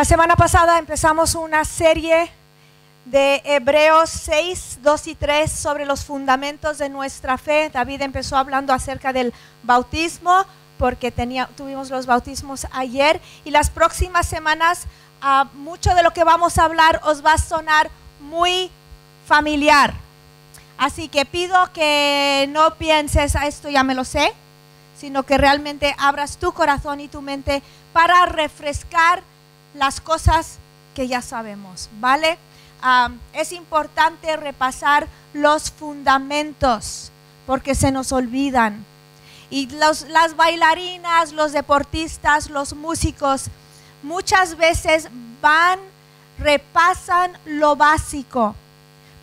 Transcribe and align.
La 0.00 0.06
semana 0.06 0.34
pasada 0.34 0.78
empezamos 0.78 1.34
una 1.34 1.62
serie 1.66 2.32
de 3.04 3.42
Hebreos 3.44 4.08
6, 4.08 4.78
2 4.80 5.06
y 5.08 5.14
3 5.14 5.52
sobre 5.52 5.84
los 5.84 6.06
fundamentos 6.06 6.78
de 6.78 6.88
nuestra 6.88 7.36
fe. 7.36 7.68
David 7.68 8.00
empezó 8.00 8.38
hablando 8.38 8.72
acerca 8.72 9.12
del 9.12 9.34
bautismo 9.62 10.46
porque 10.78 11.10
tenía, 11.10 11.50
tuvimos 11.54 11.90
los 11.90 12.06
bautismos 12.06 12.66
ayer 12.72 13.20
y 13.44 13.50
las 13.50 13.68
próximas 13.68 14.26
semanas 14.26 14.86
ah, 15.20 15.48
mucho 15.52 15.94
de 15.94 16.02
lo 16.02 16.14
que 16.14 16.24
vamos 16.24 16.56
a 16.56 16.64
hablar 16.64 17.02
os 17.04 17.22
va 17.22 17.34
a 17.34 17.38
sonar 17.38 17.90
muy 18.20 18.70
familiar. 19.26 19.92
Así 20.78 21.08
que 21.08 21.26
pido 21.26 21.70
que 21.74 22.48
no 22.48 22.74
pienses, 22.76 23.36
a 23.36 23.46
esto 23.46 23.68
ya 23.68 23.84
me 23.84 23.94
lo 23.94 24.06
sé, 24.06 24.32
sino 24.96 25.24
que 25.24 25.36
realmente 25.36 25.94
abras 25.98 26.38
tu 26.38 26.52
corazón 26.52 27.00
y 27.00 27.08
tu 27.08 27.20
mente 27.20 27.62
para 27.92 28.24
refrescar 28.24 29.22
las 29.74 30.00
cosas 30.00 30.58
que 30.94 31.08
ya 31.08 31.22
sabemos, 31.22 31.88
¿vale? 32.00 32.38
es 33.34 33.52
importante 33.52 34.36
repasar 34.38 35.06
los 35.34 35.70
fundamentos 35.70 37.12
porque 37.46 37.74
se 37.74 37.92
nos 37.92 38.12
olvidan. 38.12 38.84
Y 39.50 39.68
las 39.68 40.36
bailarinas, 40.36 41.32
los 41.32 41.52
deportistas, 41.52 42.48
los 42.48 42.72
músicos, 42.72 43.46
muchas 44.02 44.56
veces 44.56 45.08
van, 45.42 45.80
repasan 46.38 47.36
lo 47.44 47.74
básico. 47.76 48.54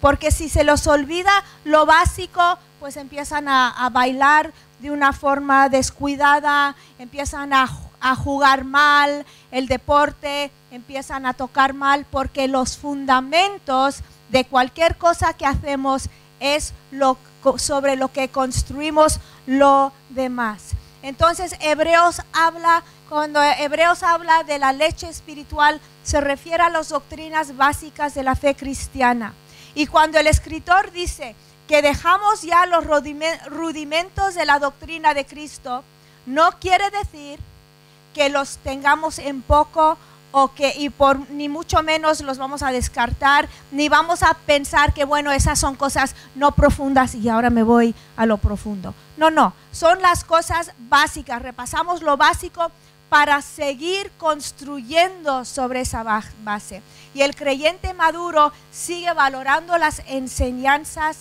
Porque 0.02 0.31
si 0.31 0.50
se 0.50 0.64
los 0.64 0.86
olvida 0.86 1.31
lo 1.64 1.86
básico, 1.86 2.59
pues 2.80 2.98
empiezan 2.98 3.48
a, 3.48 3.70
a 3.70 3.90
bailar 3.90 4.52
de 4.80 4.92
una 4.92 5.14
forma 5.14 5.70
descuidada, 5.70 6.75
empiezan 7.00 7.53
a 7.53 7.68
a 8.00 8.16
jugar 8.16 8.64
mal 8.64 9.26
el 9.52 9.67
deporte, 9.67 10.52
empiezan 10.72 11.26
a 11.26 11.34
tocar 11.34 11.73
mal 11.73 12.06
porque 12.09 12.48
los 12.48 12.78
fundamentos 12.78 14.02
de 14.30 14.45
cualquier 14.45 14.98
cosa 14.98 15.34
que 15.34 15.45
hacemos 15.45 16.09
es 16.40 16.73
lo, 16.92 17.18
sobre 17.58 17.95
lo 17.95 18.12
que 18.12 18.30
construimos 18.30 19.20
lo 19.45 19.92
demás. 20.09 20.72
Entonces 21.02 21.56
Hebreos 21.62 22.22
habla, 22.34 22.84
cuando 23.09 23.42
Hebreos 23.42 24.03
habla 24.03 24.44
de 24.44 24.59
la 24.59 24.73
leche 24.73 25.08
espiritual, 25.08 25.80
se 26.03 26.22
refiere 26.22 26.64
a 26.64 26.70
las 26.70 26.90
doctrinas 26.90 27.56
básicas 27.56 28.14
de 28.14 28.23
la 28.23 28.36
fe 28.36 28.56
cristiana. 28.56 29.34
Y 29.75 29.88
cuando 29.88 30.20
el 30.20 30.28
escritor 30.28 30.92
dice 30.92 31.36
que 31.68 31.81
dejamos 31.81 32.42
ya 32.42 32.66
los 32.66 32.86
rudimentos 32.86 34.36
de 34.36 34.45
la 34.45 34.59
doctrina 34.59 35.14
de 35.14 35.25
Cristo, 35.25 35.84
no 36.25 36.52
quiere 36.59 36.90
decir 36.92 37.40
que 38.18 38.30
los 38.30 38.58
tengamos 38.58 39.20
en 39.20 39.44
poco 39.44 39.96
o 40.32 40.52
que 40.56 40.73
y 40.76 40.90
por 40.90 41.30
ni 41.30 41.50
mucho 41.50 41.84
menos 41.84 42.22
los 42.22 42.40
vamos 42.40 42.64
a 42.64 42.72
descartar, 42.72 43.48
ni 43.72 43.90
vamos 43.90 44.24
a 44.24 44.34
pensar 44.34 44.92
que 44.92 45.06
bueno, 45.06 45.32
esas 45.32 45.59
son 45.59 45.76
cosas 45.76 46.16
no 46.34 46.52
profundas 46.54 47.14
y 47.14 47.30
ahora 47.30 47.52
me 47.52 47.62
voy 47.62 47.94
a 48.16 48.26
lo 48.26 48.40
profundo. 48.40 48.96
No, 49.18 49.30
no, 49.30 49.54
son 49.72 50.02
las 50.02 50.24
cosas 50.24 50.72
básicas, 50.90 51.44
repasamos 51.44 52.02
lo 52.02 52.18
básico 52.18 52.72
para 53.08 53.44
seguir 53.44 54.12
construyendo 54.18 55.46
sobre 55.46 55.81
esa 55.81 56.02
base. 56.44 56.81
Y 57.14 57.22
el 57.22 57.36
creyente 57.36 57.94
maduro 57.94 58.52
sigue 58.72 59.14
valorando 59.14 59.78
las 59.78 60.02
enseñanzas 60.08 61.20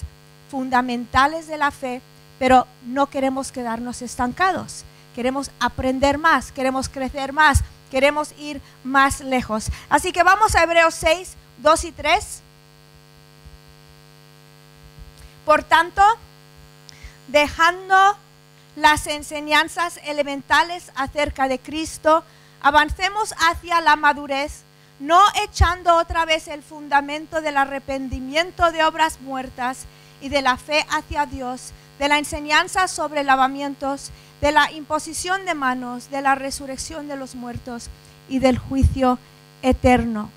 fundamentales 0.50 1.46
de 1.46 1.58
la 1.58 1.70
fe, 1.70 2.00
pero 2.38 2.66
no 2.86 3.08
queremos 3.08 3.52
quedarnos 3.52 4.00
estancados 4.00 4.86
queremos 5.16 5.50
aprender 5.60 6.18
más, 6.18 6.52
queremos 6.52 6.90
crecer 6.90 7.32
más, 7.32 7.62
queremos 7.90 8.34
ir 8.38 8.60
más 8.84 9.20
lejos. 9.20 9.70
Así 9.88 10.12
que 10.12 10.22
vamos 10.22 10.54
a 10.54 10.62
Hebreos 10.62 10.94
6, 10.94 11.36
2 11.62 11.84
y 11.84 11.92
3. 11.92 12.42
Por 15.46 15.62
tanto, 15.62 16.02
dejando 17.28 17.96
las 18.76 19.06
enseñanzas 19.06 20.00
elementales 20.04 20.92
acerca 20.94 21.48
de 21.48 21.60
Cristo, 21.60 22.22
avancemos 22.60 23.34
hacia 23.38 23.80
la 23.80 23.96
madurez, 23.96 24.64
no 25.00 25.22
echando 25.42 25.96
otra 25.96 26.26
vez 26.26 26.46
el 26.46 26.62
fundamento 26.62 27.40
del 27.40 27.56
arrepentimiento 27.56 28.70
de 28.70 28.84
obras 28.84 29.18
muertas 29.22 29.86
y 30.20 30.28
de 30.28 30.42
la 30.42 30.58
fe 30.58 30.84
hacia 30.90 31.24
Dios, 31.24 31.72
de 31.98 32.08
la 32.08 32.18
enseñanza 32.18 32.86
sobre 32.86 33.24
lavamientos 33.24 34.10
de 34.40 34.52
la 34.52 34.70
imposición 34.72 35.44
de 35.44 35.54
manos, 35.54 36.10
de 36.10 36.22
la 36.22 36.34
resurrección 36.34 37.08
de 37.08 37.16
los 37.16 37.34
muertos 37.34 37.88
y 38.28 38.38
del 38.38 38.58
juicio 38.58 39.18
eterno. 39.62 40.30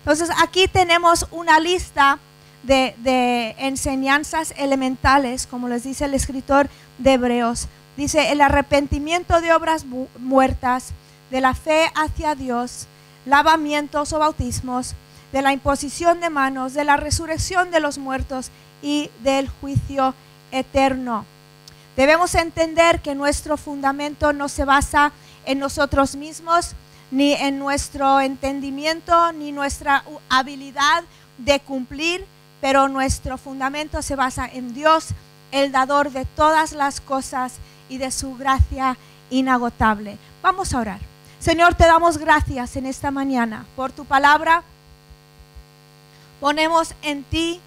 Entonces 0.00 0.30
aquí 0.42 0.66
tenemos 0.68 1.26
una 1.30 1.60
lista 1.60 2.18
de, 2.62 3.54
enseñanzas 3.58 4.54
elementales, 4.56 5.46
como 5.46 5.68
les 5.68 5.84
dice 5.84 6.04
el 6.04 6.14
escritor 6.14 6.68
de 6.98 7.14
Hebreos. 7.14 7.68
Dice 7.96 8.32
el 8.32 8.40
arrepentimiento 8.40 9.40
de 9.40 9.52
obras 9.52 9.84
muertas, 10.18 10.92
de 11.30 11.40
la 11.40 11.54
fe 11.54 11.90
hacia 11.94 12.34
Dios, 12.34 12.86
lavamientos 13.26 14.12
o 14.12 14.18
bautismos, 14.18 14.94
de 15.32 15.42
la 15.42 15.52
imposición 15.52 16.20
de 16.20 16.30
manos, 16.30 16.74
de 16.74 16.84
la 16.84 16.96
resurrección 16.96 17.70
de 17.70 17.80
los 17.80 17.98
muertos 17.98 18.50
y 18.82 19.10
del 19.22 19.48
juicio 19.48 20.14
eterno. 20.50 21.24
Debemos 21.96 22.34
entender 22.34 23.00
que 23.02 23.14
nuestro 23.14 23.56
fundamento 23.56 24.32
no 24.32 24.48
se 24.48 24.64
basa 24.64 25.12
en 25.44 25.58
nosotros 25.58 26.16
mismos, 26.16 26.74
ni 27.10 27.34
en 27.34 27.58
nuestro 27.58 28.20
entendimiento, 28.20 29.32
ni 29.32 29.52
nuestra 29.52 30.02
habilidad 30.30 31.04
de 31.36 31.60
cumplir, 31.60 32.24
pero 32.60 32.88
nuestro 32.88 33.36
fundamento 33.36 34.00
se 34.00 34.16
basa 34.16 34.48
en 34.50 34.72
Dios, 34.72 35.08
el 35.50 35.72
dador 35.72 36.10
de 36.10 36.24
todas 36.24 36.72
las 36.72 37.00
cosas 37.00 37.54
y 37.90 37.98
de 37.98 38.10
su 38.10 38.36
gracia 38.36 38.96
inagotable. 39.28 40.16
Vamos 40.42 40.72
a 40.72 40.80
orar. 40.80 41.00
Señor, 41.40 41.74
te 41.74 41.84
damos 41.84 42.16
gracias 42.16 42.76
en 42.76 42.86
esta 42.86 43.10
mañana 43.10 43.66
por 43.76 43.92
tu 43.92 44.06
palabra. 44.06 44.62
Ponemos 46.40 46.94
en 47.02 47.24
ti 47.24 47.60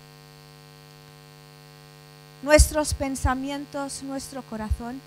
nuestros 2.45 2.93
pensamientos, 2.93 4.03
nuestro 4.03 4.43
corazón. 4.43 5.01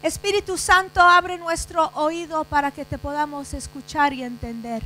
Espíritu 0.00 0.56
Santo, 0.56 1.00
abre 1.00 1.38
nuestro 1.38 1.90
oído 1.94 2.44
para 2.44 2.70
que 2.70 2.84
te 2.84 2.98
podamos 2.98 3.52
escuchar 3.52 4.12
y 4.12 4.22
entender. 4.22 4.80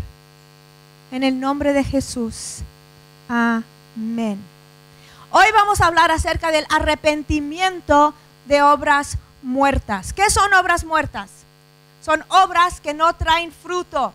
En 1.12 1.22
el 1.22 1.38
nombre 1.38 1.74
de 1.74 1.84
Jesús. 1.84 2.60
Amén. 3.28 4.40
Hoy 5.30 5.46
vamos 5.52 5.82
a 5.82 5.86
hablar 5.86 6.10
acerca 6.10 6.50
del 6.50 6.64
arrepentimiento 6.70 8.14
de 8.46 8.62
obras 8.62 9.18
muertas. 9.42 10.14
¿Qué 10.14 10.30
son 10.30 10.54
obras 10.54 10.84
muertas? 10.84 11.30
Son 12.02 12.24
obras 12.30 12.80
que 12.80 12.94
no 12.94 13.12
traen 13.16 13.52
fruto. 13.52 14.14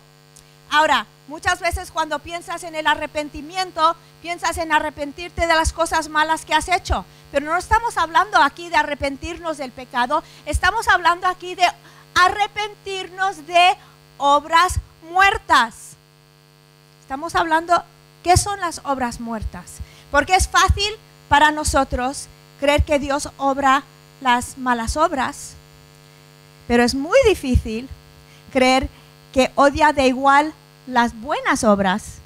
Ahora, 0.70 1.06
muchas 1.28 1.60
veces 1.60 1.90
cuando 1.90 2.18
piensas 2.18 2.64
en 2.64 2.74
el 2.74 2.86
arrepentimiento, 2.86 3.96
piensas 4.22 4.58
en 4.58 4.72
arrepentirte 4.72 5.46
de 5.46 5.54
las 5.54 5.72
cosas 5.72 6.08
malas 6.08 6.44
que 6.44 6.54
has 6.54 6.68
hecho. 6.68 7.04
Pero 7.32 7.46
no 7.46 7.56
estamos 7.56 7.96
hablando 7.96 8.38
aquí 8.38 8.68
de 8.68 8.76
arrepentirnos 8.76 9.58
del 9.58 9.72
pecado, 9.72 10.22
estamos 10.46 10.88
hablando 10.88 11.26
aquí 11.26 11.54
de 11.54 11.66
arrepentirnos 12.14 13.46
de 13.46 13.76
obras 14.18 14.80
muertas. 15.10 15.96
Estamos 17.00 17.34
hablando, 17.34 17.84
¿qué 18.22 18.36
son 18.36 18.58
las 18.60 18.80
obras 18.84 19.20
muertas? 19.20 19.76
Porque 20.10 20.34
es 20.34 20.48
fácil 20.48 20.92
para 21.28 21.50
nosotros 21.50 22.26
creer 22.58 22.84
que 22.84 22.98
Dios 22.98 23.30
obra 23.36 23.82
las 24.20 24.56
malas 24.58 24.96
obras, 24.96 25.54
pero 26.66 26.82
es 26.82 26.94
muy 26.94 27.18
difícil 27.28 27.88
creer 28.52 28.88
que 28.88 29.05
odia 29.54 29.92
de 29.92 30.06
igual 30.06 30.52
las 30.86 31.18
buenas 31.20 31.64
obras 31.64 32.18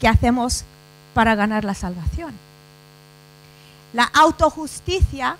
que 0.00 0.08
hacemos 0.08 0.64
para 1.14 1.34
ganar 1.34 1.64
la 1.64 1.74
salvación. 1.74 2.32
La 3.92 4.04
autojusticia 4.04 5.36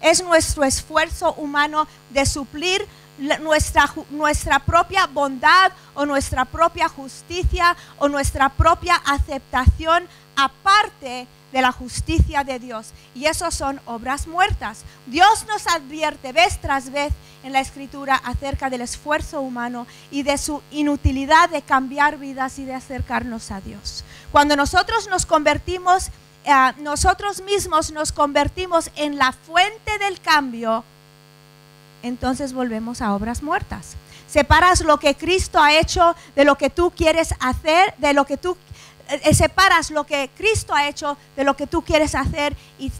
es 0.00 0.22
nuestro 0.22 0.64
esfuerzo 0.64 1.34
humano 1.34 1.86
de 2.10 2.26
suplir 2.26 2.86
nuestra, 3.18 3.92
nuestra 4.10 4.58
propia 4.58 5.06
bondad 5.06 5.72
o 5.94 6.04
nuestra 6.04 6.44
propia 6.44 6.88
justicia 6.88 7.76
o 7.98 8.08
nuestra 8.08 8.48
propia 8.48 8.96
aceptación 9.06 10.08
aparte 10.36 11.26
de 11.52 11.62
la 11.62 11.70
justicia 11.70 12.42
de 12.42 12.58
Dios. 12.58 12.92
Y 13.14 13.26
eso 13.26 13.50
son 13.50 13.80
obras 13.86 14.26
muertas. 14.26 14.82
Dios 15.06 15.46
nos 15.46 15.66
advierte 15.68 16.32
vez 16.32 16.60
tras 16.60 16.90
vez 16.90 17.12
en 17.44 17.52
la 17.52 17.60
escritura 17.60 18.16
acerca 18.16 18.68
del 18.68 18.80
esfuerzo 18.80 19.40
humano 19.40 19.86
y 20.10 20.24
de 20.24 20.36
su 20.36 20.62
inutilidad 20.72 21.48
de 21.50 21.62
cambiar 21.62 22.18
vidas 22.18 22.58
y 22.58 22.64
de 22.64 22.74
acercarnos 22.74 23.52
a 23.52 23.60
Dios. 23.60 24.02
Cuando 24.32 24.56
nosotros 24.56 25.08
nos 25.08 25.26
convertimos, 25.26 26.08
eh, 26.44 26.52
nosotros 26.78 27.42
mismos 27.42 27.92
nos 27.92 28.10
convertimos 28.10 28.90
en 28.96 29.16
la 29.16 29.32
fuente 29.32 29.98
del 29.98 30.20
cambio, 30.20 30.84
entonces 32.04 32.52
volvemos 32.52 33.00
a 33.00 33.14
obras 33.14 33.42
muertas. 33.42 33.96
separas 34.28 34.80
lo 34.80 34.98
que 34.98 35.14
Cristo 35.14 35.60
ha 35.60 35.78
hecho 35.78 36.14
de 36.34 36.44
lo 36.44 36.56
que 36.56 36.70
tú 36.70 36.90
quieres 36.90 37.34
hacer, 37.40 37.94
de 37.98 38.12
lo 38.14 38.24
que 38.24 38.36
tú 38.36 38.56
eh, 39.08 39.34
separas 39.34 39.90
lo 39.90 40.04
que 40.04 40.30
Cristo 40.36 40.74
ha 40.74 40.88
hecho 40.88 41.16
de 41.36 41.44
lo 41.44 41.56
que 41.56 41.66
tú 41.66 41.82
quieres 41.82 42.14
hacer 42.14 42.56
y 42.78 42.90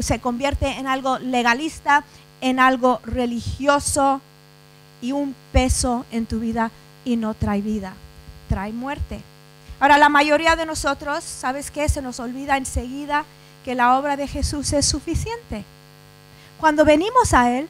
se 0.00 0.20
convierte 0.20 0.66
en 0.66 0.86
algo 0.86 1.18
legalista, 1.18 2.04
en 2.40 2.58
algo 2.58 3.00
religioso 3.04 4.20
y 5.00 5.12
un 5.12 5.34
peso 5.52 6.04
en 6.10 6.26
tu 6.26 6.40
vida 6.40 6.70
y 7.04 7.16
no 7.16 7.34
trae 7.34 7.60
vida, 7.60 7.94
trae 8.48 8.72
muerte. 8.72 9.20
Ahora, 9.80 9.98
la 9.98 10.08
mayoría 10.08 10.54
de 10.54 10.66
nosotros, 10.66 11.24
¿sabes 11.24 11.70
qué? 11.70 11.88
Se 11.88 12.02
nos 12.02 12.20
olvida 12.20 12.56
enseguida 12.56 13.24
que 13.64 13.74
la 13.74 13.98
obra 13.98 14.16
de 14.16 14.28
Jesús 14.28 14.72
es 14.72 14.86
suficiente. 14.86 15.64
Cuando 16.60 16.84
venimos 16.84 17.34
a 17.34 17.50
Él, 17.50 17.68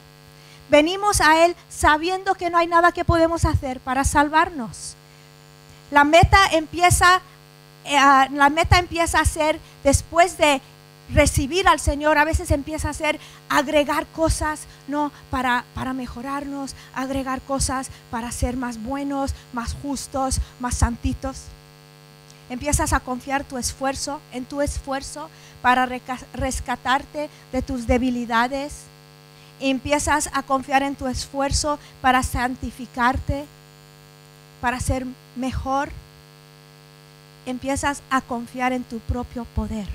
venimos 0.69 1.21
a 1.21 1.45
Él 1.45 1.55
sabiendo 1.69 2.35
que 2.35 2.49
no 2.49 2.57
hay 2.57 2.67
nada 2.67 2.91
que 2.91 3.05
podemos 3.05 3.45
hacer 3.45 3.79
para 3.79 4.03
salvarnos. 4.03 4.95
La 5.91 6.03
meta 6.03 6.37
empieza, 6.51 7.21
eh, 7.85 7.97
la 8.31 8.49
meta 8.49 8.79
empieza 8.79 9.19
a 9.19 9.25
ser 9.25 9.59
después 9.83 10.37
de 10.37 10.61
recibir 11.13 11.67
al 11.67 11.79
Señor, 11.79 12.17
a 12.17 12.23
veces 12.23 12.51
empieza 12.51 12.89
a 12.89 12.93
ser 12.93 13.19
agregar 13.49 14.07
cosas, 14.07 14.61
¿no? 14.87 15.11
Para, 15.29 15.65
para 15.75 15.93
mejorarnos, 15.93 16.75
agregar 16.95 17.41
cosas 17.41 17.89
para 18.09 18.31
ser 18.31 18.57
más 18.57 18.81
buenos, 18.81 19.33
más 19.51 19.75
justos, 19.81 20.39
más 20.59 20.75
santitos. 20.75 21.43
Empiezas 22.49 22.93
a 22.93 22.99
confiar 22.99 23.43
tu 23.43 23.57
esfuerzo, 23.57 24.19
en 24.31 24.45
tu 24.45 24.61
esfuerzo 24.61 25.29
para 25.61 25.87
rescatarte 26.33 27.29
de 27.51 27.61
tus 27.61 27.87
debilidades. 27.87 28.83
Empiezas 29.63 30.29
a 30.33 30.43
confiar 30.43 30.83
en 30.83 30.95
tu 30.95 31.07
esfuerzo 31.07 31.79
para 32.01 32.21
santificarte, 32.21 33.45
para 34.61 34.79
ser 34.79 35.05
mejor. 35.35 35.89
Empiezas 37.45 38.03
a 38.09 38.21
confiar 38.21 38.73
en 38.73 38.83
tu 38.83 38.99
propio 38.99 39.45
poder 39.55 39.87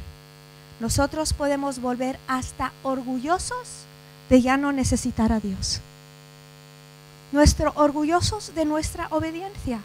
nosotros 0.81 1.33
podemos 1.33 1.81
volver 1.81 2.19
hasta 2.29 2.73
orgullosos 2.83 3.85
de 4.31 4.43
ya 4.43 4.57
no 4.57 4.73
necesitar 4.73 5.33
a 5.33 5.41
Dios. 5.41 5.81
Nuestro 7.33 7.73
orgullosos 7.75 8.55
de 8.55 8.65
nuestra 8.65 9.09
obediencia. 9.11 9.81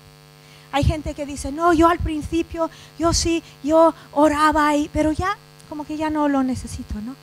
Hay 0.71 0.83
gente 0.83 1.13
que 1.13 1.25
dice, 1.25 1.51
no, 1.51 1.74
yo 1.74 1.88
al 1.88 2.00
principio, 2.00 2.69
yo 2.97 3.13
sí, 3.13 3.44
yo 3.63 3.94
oraba 4.12 4.68
ahí, 4.68 4.89
pero 4.94 5.12
ya 5.12 5.38
como 5.69 5.86
que 5.86 5.97
ya 5.97 6.09
no 6.09 6.27
lo 6.27 6.44
necesito, 6.44 6.95
¿no? 6.95 7.15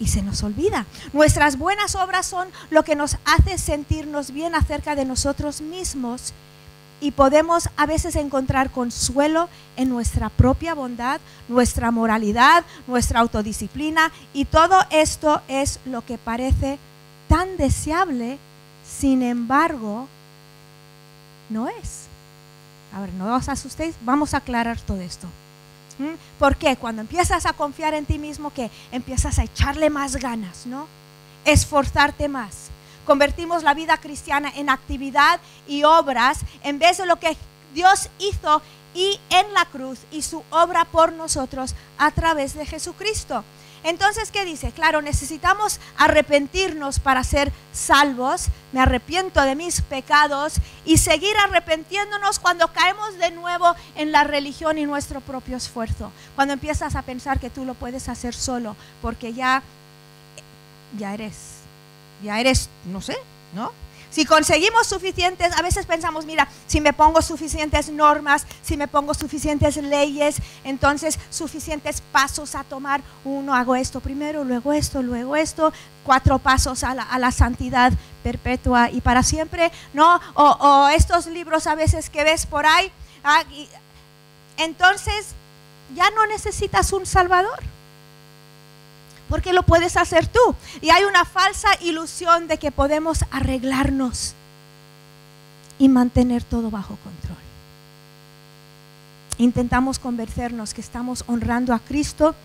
Y 0.00 0.08
se 0.08 0.22
nos 0.22 0.42
olvida. 0.42 0.86
Nuestras 1.12 1.56
buenas 1.56 1.94
obras 1.94 2.26
son 2.26 2.48
lo 2.70 2.82
que 2.82 2.96
nos 2.96 3.16
hace 3.24 3.58
sentirnos 3.58 4.32
bien 4.32 4.54
acerca 4.54 4.96
de 4.96 5.04
nosotros 5.04 5.60
mismos 5.60 6.32
y 7.00 7.10
podemos 7.10 7.68
a 7.76 7.86
veces 7.86 8.16
encontrar 8.16 8.70
consuelo 8.70 9.48
en 9.76 9.90
nuestra 9.90 10.30
propia 10.30 10.74
bondad, 10.74 11.20
nuestra 11.48 11.90
moralidad, 11.90 12.64
nuestra 12.86 13.20
autodisciplina 13.20 14.10
y 14.32 14.46
todo 14.46 14.78
esto 14.90 15.42
es 15.48 15.80
lo 15.84 16.04
que 16.04 16.18
parece 16.18 16.78
tan 17.28 17.56
deseable, 17.56 18.38
sin 18.86 19.22
embargo, 19.22 20.08
no 21.50 21.68
es. 21.68 22.06
A 22.94 23.00
ver, 23.00 23.12
no 23.14 23.34
os 23.34 23.48
asustéis, 23.48 23.96
vamos 24.02 24.34
a 24.34 24.38
aclarar 24.38 24.80
todo 24.80 25.00
esto. 25.00 25.26
¿Mm? 25.98 26.14
Porque 26.38 26.76
cuando 26.76 27.02
empiezas 27.02 27.46
a 27.46 27.52
confiar 27.52 27.94
en 27.94 28.06
ti 28.06 28.18
mismo, 28.18 28.52
que 28.52 28.70
empiezas 28.90 29.38
a 29.38 29.44
echarle 29.44 29.90
más 29.90 30.16
ganas, 30.16 30.66
¿no? 30.66 30.86
Esforzarte 31.44 32.28
más 32.28 32.70
convertimos 33.04 33.62
la 33.62 33.74
vida 33.74 33.98
cristiana 33.98 34.50
en 34.56 34.70
actividad 34.70 35.40
y 35.68 35.84
obras 35.84 36.40
en 36.62 36.78
vez 36.78 36.98
de 36.98 37.06
lo 37.06 37.16
que 37.16 37.36
Dios 37.74 38.08
hizo 38.18 38.62
y 38.94 39.20
en 39.30 39.52
la 39.52 39.66
cruz 39.66 40.00
y 40.10 40.22
su 40.22 40.42
obra 40.50 40.84
por 40.84 41.12
nosotros 41.12 41.74
a 41.98 42.10
través 42.10 42.54
de 42.54 42.66
Jesucristo. 42.66 43.44
Entonces, 43.84 44.32
¿qué 44.32 44.44
dice? 44.44 44.72
Claro, 44.72 45.02
necesitamos 45.02 45.78
arrepentirnos 45.96 46.98
para 46.98 47.22
ser 47.22 47.52
salvos. 47.72 48.46
Me 48.72 48.80
arrepiento 48.80 49.40
de 49.42 49.54
mis 49.54 49.80
pecados 49.82 50.54
y 50.84 50.98
seguir 50.98 51.36
arrepentiéndonos 51.46 52.40
cuando 52.40 52.72
caemos 52.72 53.16
de 53.18 53.30
nuevo 53.30 53.76
en 53.94 54.10
la 54.10 54.24
religión 54.24 54.78
y 54.78 54.86
nuestro 54.86 55.20
propio 55.20 55.56
esfuerzo. 55.56 56.10
Cuando 56.34 56.54
empiezas 56.54 56.96
a 56.96 57.02
pensar 57.02 57.38
que 57.38 57.50
tú 57.50 57.64
lo 57.64 57.74
puedes 57.74 58.08
hacer 58.08 58.34
solo, 58.34 58.74
porque 59.00 59.32
ya, 59.32 59.62
ya 60.98 61.14
eres 61.14 61.54
ya 62.24 62.40
eres, 62.40 62.68
no 62.86 63.00
sé, 63.00 63.16
¿no? 63.54 63.72
Si 64.14 64.24
conseguimos 64.24 64.86
suficientes, 64.86 65.52
a 65.58 65.60
veces 65.60 65.86
pensamos, 65.86 66.24
mira, 66.24 66.46
si 66.68 66.80
me 66.80 66.92
pongo 66.92 67.20
suficientes 67.20 67.88
normas, 67.88 68.46
si 68.62 68.76
me 68.76 68.86
pongo 68.86 69.12
suficientes 69.12 69.76
leyes, 69.76 70.36
entonces 70.62 71.18
suficientes 71.30 72.00
pasos 72.12 72.54
a 72.54 72.62
tomar, 72.62 73.00
uno 73.24 73.56
hago 73.56 73.74
esto 73.74 73.98
primero, 73.98 74.44
luego 74.44 74.72
esto, 74.72 75.02
luego 75.02 75.34
esto, 75.34 75.72
cuatro 76.04 76.38
pasos 76.38 76.84
a 76.84 76.94
la, 76.94 77.32
santidad 77.32 77.92
perpetua 78.22 78.88
y 78.88 79.00
para 79.00 79.24
siempre, 79.24 79.72
¿no? 79.92 80.20
O, 80.34 80.88
estos 80.90 81.26
libros 81.26 81.66
a 81.66 81.74
veces 81.74 82.08
que 82.08 82.22
ves 82.22 82.46
por 82.46 82.66
ahí, 82.66 82.92
ah, 83.24 83.42
entonces 84.58 85.34
ya 85.96 86.08
no 86.10 86.24
necesitas 86.28 86.92
un 86.92 87.04
salvador 87.04 87.73
porque 89.34 89.52
lo 89.52 89.64
puedes 89.64 89.96
hacer 89.96 90.28
tú. 90.28 90.54
Y 90.80 90.90
hay 90.90 91.02
una 91.02 91.24
falsa 91.24 91.66
ilusión 91.80 92.46
de 92.46 92.56
que 92.56 92.70
podemos 92.70 93.24
arreglarnos 93.32 94.32
y 95.76 95.88
mantener 95.88 96.44
todo 96.44 96.70
bajo 96.70 96.96
control. 97.02 97.36
Intentamos 99.38 99.98
convencernos 99.98 100.72
que 100.72 100.80
estamos 100.80 101.24
honrando 101.26 101.74
a 101.74 101.80
Cristo 101.80 102.36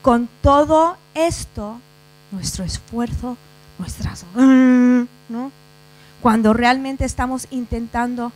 con 0.00 0.26
todo 0.40 0.96
esto, 1.12 1.78
nuestro 2.32 2.64
esfuerzo, 2.64 3.36
nuestras... 3.78 4.24
¿no? 4.34 5.52
Cuando 6.22 6.54
realmente 6.54 7.04
estamos 7.04 7.46
intentando 7.50 8.32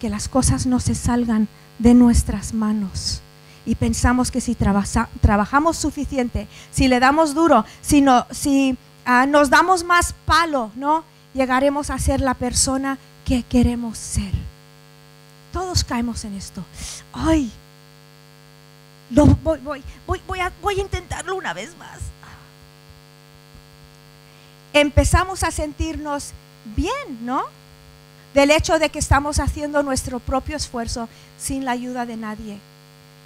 que 0.00 0.08
las 0.08 0.26
cosas 0.26 0.64
no 0.64 0.80
se 0.80 0.94
salgan 0.94 1.48
de 1.78 1.92
nuestras 1.92 2.54
manos 2.54 3.20
y 3.64 3.74
pensamos 3.74 4.30
que 4.30 4.40
si 4.40 4.54
trabajamos 4.54 5.76
suficiente, 5.76 6.48
si 6.70 6.88
le 6.88 7.00
damos 7.00 7.34
duro, 7.34 7.64
si, 7.80 8.04
si 8.30 8.76
ah, 9.04 9.26
nos 9.26 9.50
damos 9.50 9.84
más 9.84 10.14
palo, 10.26 10.70
¿no? 10.74 11.04
llegaremos 11.34 11.90
a 11.90 11.98
ser 11.98 12.20
la 12.20 12.34
persona 12.34 12.98
que 13.24 13.42
queremos 13.42 13.98
ser. 13.98 14.32
Todos 15.52 15.84
caemos 15.84 16.24
en 16.24 16.34
esto. 16.34 16.64
Ay, 17.12 17.50
voy, 19.10 19.82
voy, 20.26 20.40
a, 20.40 20.52
voy 20.62 20.78
a 20.78 20.82
intentarlo 20.82 21.36
una 21.36 21.52
vez 21.52 21.76
más. 21.76 21.98
Empezamos 24.72 25.42
a 25.42 25.50
sentirnos 25.50 26.32
bien, 26.74 27.18
¿no? 27.20 27.44
Del 28.32 28.50
hecho 28.50 28.78
de 28.78 28.88
que 28.88 28.98
estamos 28.98 29.38
haciendo 29.38 29.82
nuestro 29.82 30.18
propio 30.18 30.56
esfuerzo 30.56 31.08
sin 31.38 31.66
la 31.66 31.72
ayuda 31.72 32.06
de 32.06 32.16
nadie. 32.16 32.58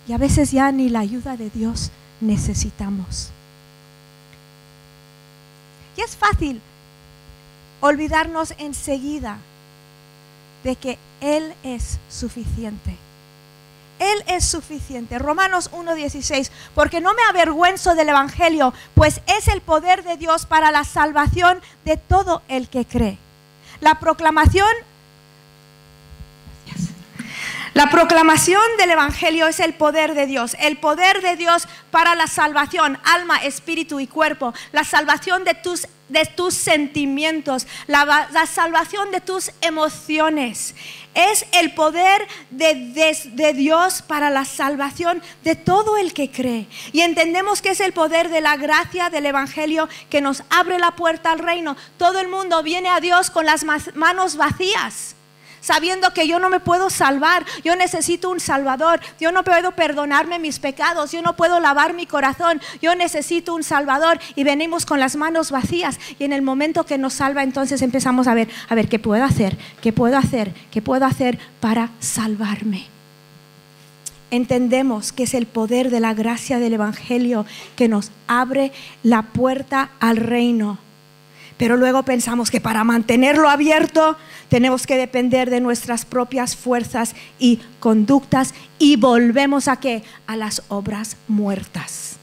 Y 0.09 0.13
a 0.13 0.19
veces 0.19 0.53
ya 0.53 0.71
ni 0.73 0.89
la 0.89 1.01
ayuda 1.01 1.37
de 1.37 1.51
Dios 1.51 1.91
necesitamos. 2.21 3.31
Y 5.97 6.01
es 6.03 6.17
fácil 6.17 6.61
olvidarnos 7.81 8.55
enseguida 8.59 9.39
de 10.65 10.77
que 10.77 10.99
Él 11.21 11.55
es 11.63 11.99
suficiente. 12.09 12.97
Él 13.99 14.25
es 14.27 14.45
suficiente. 14.45 15.19
Romanos 15.19 15.71
1.16, 15.73 16.51
porque 16.75 17.01
no 17.01 17.15
me 17.15 17.23
avergüenzo 17.31 17.95
del 17.95 18.11
Evangelio, 18.11 18.75
pues 18.95 19.23
es 19.27 19.49
el 19.49 19.63
poder 19.63 20.05
de 20.05 20.17
Dios 20.17 20.45
para 20.45 20.71
la 20.71 20.85
salvación 20.85 21.61
de 21.85 21.97
todo 21.97 22.43
el 22.49 22.69
que 22.69 22.85
cree. 22.85 23.19
La 23.81 23.99
proclamación 23.99 24.69
la 27.77 27.91
proclamación 27.91 28.63
del 28.79 28.93
Evangelio 28.93 29.47
es 29.49 29.61
el 29.61 29.75
poder 29.75 30.15
de 30.15 30.25
Dios, 30.25 30.57
el 30.61 30.79
poder 30.79 31.21
de 31.21 31.37
Dios 31.37 31.69
para 31.91 32.15
la 32.15 32.27
salvación, 32.27 32.99
alma, 33.05 33.37
espíritu 33.37 34.01
y 34.01 34.07
cuerpo, 34.07 34.55
la 34.73 34.83
salvación 34.83 35.45
de 35.45 35.53
tus, 35.53 35.87
de 36.09 36.25
tus 36.25 36.55
sentimientos, 36.55 37.67
la, 37.87 38.31
salvación 38.47 39.11
de 39.11 39.21
tus 39.21 39.51
emociones. 39.61 40.75
Es 41.13 41.45
el 41.53 41.75
poder 41.75 42.27
de, 42.49 43.13
de, 43.35 43.53
Dios 43.53 44.01
para 44.01 44.31
la 44.31 44.47
salvación 44.47 45.21
de 45.45 45.55
todo 45.55 45.99
el 45.99 46.15
que 46.15 46.31
cree. 46.31 46.69
Y 46.95 47.03
entendemos 47.03 47.61
que 47.61 47.73
es 47.73 47.81
el 47.81 47.93
poder 47.93 48.31
de 48.31 48.41
la 48.41 48.57
gracia 48.57 49.11
del 49.11 49.27
Evangelio 49.27 49.87
que 50.09 50.23
nos 50.23 50.45
abre 50.49 50.79
la 50.79 50.93
puerta 50.93 51.31
al 51.31 51.41
reino. 51.41 51.77
Todo 51.99 52.21
el 52.21 52.29
mundo 52.29 52.63
viene 52.63 52.89
a 52.89 53.01
Dios 53.01 53.29
con 53.29 53.45
las 53.45 53.65
manos 53.95 54.37
vacías 54.37 55.16
sabiendo 55.67 56.15
que 56.15 56.29
yo 56.29 56.39
no 56.39 56.49
me 56.49 56.61
puedo 56.61 56.91
salvar, 56.91 57.45
yo 57.65 57.75
necesito 57.75 58.31
un 58.31 58.39
salvador, 58.39 59.01
yo 59.19 59.33
no 59.33 59.43
puedo 59.43 59.73
perdonarme 59.73 60.39
mis 60.39 60.61
pecados, 60.61 61.11
yo 61.11 61.23
no 61.23 61.35
puedo 61.35 61.59
lavar 61.59 61.93
mi 61.93 62.07
corazón, 62.07 62.61
yo 62.81 62.95
necesito 62.95 63.53
un 63.53 63.65
salvador 63.65 64.21
y 64.37 64.45
venimos 64.45 64.87
con 64.87 65.01
las 65.01 65.17
manos 65.17 65.51
vacías 65.51 65.99
y 66.21 66.25
en 66.25 66.33
el 66.33 66.43
momento 66.43 66.87
que 66.87 66.99
nos 66.99 67.15
salva 67.15 67.43
entonces 67.43 67.83
empezamos 67.83 68.29
a 68.29 68.35
ver, 68.35 68.49
a 68.69 68.77
ver, 68.77 68.89
¿qué 68.89 69.01
puedo 69.01 69.25
hacer? 69.25 69.59
¿Qué 69.83 69.93
puedo 69.93 70.17
hacer? 70.17 70.55
¿Qué 70.71 70.81
puedo 70.83 71.05
hacer 71.05 71.41
para 71.59 71.91
salvarme? 71.99 72.87
entendemos 74.33 75.13
que 75.13 75.23
es 75.23 75.35
el 75.35 75.47
poder 75.47 75.89
de 75.91 76.01
la 76.01 76.13
gracia 76.13 76.59
del 76.59 76.75
Evangelio 76.75 77.47
que 77.77 77.89
nos 77.89 78.11
abre 78.27 78.73
la 79.05 79.23
puerta 79.23 79.91
al 80.01 80.17
reino. 80.17 80.79
Pero 81.57 81.77
luego 81.77 82.03
pensamos 82.03 82.51
que 82.51 82.61
para 82.61 82.85
mantenerlo 82.85 83.49
abierto 83.49 84.17
tenemos 84.49 84.87
que 84.87 84.97
depender 84.97 85.49
de 85.51 85.61
nuestras 85.61 86.05
propias 86.05 86.55
fuerzas 86.55 87.15
y 87.39 87.61
conductas 87.81 88.55
y 88.79 88.97
volvemos 88.97 89.69
a 89.69 89.77
qué? 89.81 90.03
A 90.27 90.37
las 90.37 90.63
obras 90.69 91.17
muertas. 91.29 92.17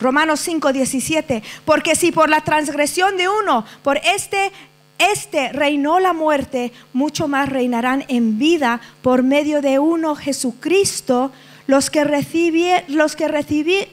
Romanos 0.00 0.40
5, 0.40 0.72
17, 0.72 1.42
porque 1.64 1.96
si 1.96 2.12
por 2.12 2.28
la 2.28 2.42
transgresión 2.42 3.16
de 3.16 3.28
uno, 3.28 3.64
por 3.82 3.96
este 3.98 4.52
este 4.98 5.52
reinó 5.52 6.00
la 6.00 6.12
muerte, 6.12 6.72
mucho 6.92 7.28
más 7.28 7.48
reinarán 7.48 8.04
en 8.08 8.38
vida 8.38 8.80
por 9.00 9.22
medio 9.22 9.62
de 9.62 9.78
uno 9.78 10.16
Jesucristo, 10.16 11.32
los 11.68 11.88
que 11.88 12.02
recibí, 12.02 12.68
los 12.88 13.14
que 13.14 13.28
recibí, 13.28 13.86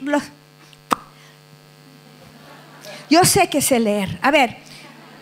yo 3.08 3.24
sé 3.24 3.48
que 3.48 3.62
sé 3.62 3.78
leer. 3.78 4.18
A 4.20 4.30
ver, 4.30 4.56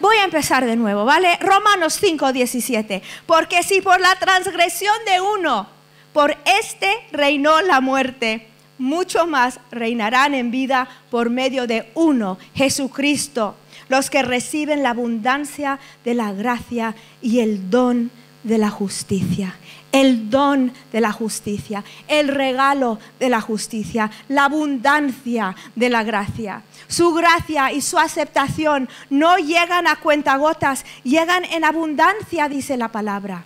voy 0.05 0.17
a 0.19 0.25
empezar 0.25 0.67
de 0.67 0.77
nuevo, 0.77 1.07
¿vale? 1.07 1.39
Romanos 1.41 1.99
5, 1.99 2.33
17. 2.33 3.03
Porque 3.25 3.63
si 3.63 3.81
por 3.81 4.01
la 4.01 4.15
transgresión 4.17 4.95
de 5.07 5.21
uno, 5.21 5.67
por 6.13 6.37
este 6.45 6.91
reinó 7.11 7.63
la 7.63 7.81
muerte, 7.81 8.47
mucho 8.77 9.27
más 9.27 9.61
reinarán 9.71 10.35
en 10.35 10.51
vida 10.51 10.89
por 11.11 11.31
medio 11.31 11.67
de 11.67 11.91
uno, 11.95 12.39
Jesucristo 12.55 13.57
los 13.89 14.11
que 14.11 14.23
reciben 14.23 14.83
la 14.83 14.91
abundancia 14.91 15.79
de 16.05 16.15
la 16.15 16.33
gracia 16.33 16.95
y 17.21 17.41
el 17.41 17.71
don 17.71 18.11
de 18.43 18.59
la 18.59 18.71
justicia. 18.71 19.57
El 19.95 20.29
don 20.29 20.73
de 20.93 21.01
la 21.01 21.13
justicia, 21.13 21.85
el 22.09 22.29
regalo 22.29 22.99
de 23.21 23.29
la 23.29 23.41
justicia, 23.41 24.11
la 24.29 24.47
abundancia 24.47 25.55
de 25.77 25.89
la 25.89 26.03
gracia. 26.03 26.63
Su 26.89 27.15
gracia 27.15 27.73
y 27.73 27.81
su 27.81 27.97
aceptación 27.97 28.89
no 29.09 29.39
llegan 29.39 29.87
a 29.87 29.97
cuentagotas, 29.97 30.85
llegan 31.05 31.45
en 31.45 31.65
abundancia, 31.65 32.49
dice 32.49 32.77
la 32.77 32.89
palabra. 32.89 33.45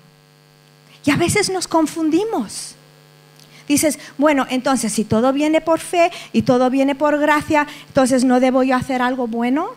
Y 1.04 1.10
a 1.10 1.16
veces 1.16 1.50
nos 1.50 1.68
confundimos. 1.68 2.74
Dices, 3.68 3.98
bueno, 4.16 4.46
entonces 4.48 4.92
si 4.92 5.04
todo 5.04 5.34
viene 5.34 5.60
por 5.60 5.78
fe 5.78 6.10
y 6.32 6.42
todo 6.42 6.70
viene 6.70 6.94
por 6.94 7.18
gracia, 7.18 7.66
entonces 7.88 8.24
no 8.24 8.40
debo 8.40 8.62
yo 8.62 8.74
hacer 8.74 9.02
algo 9.02 9.26
bueno. 9.26 9.72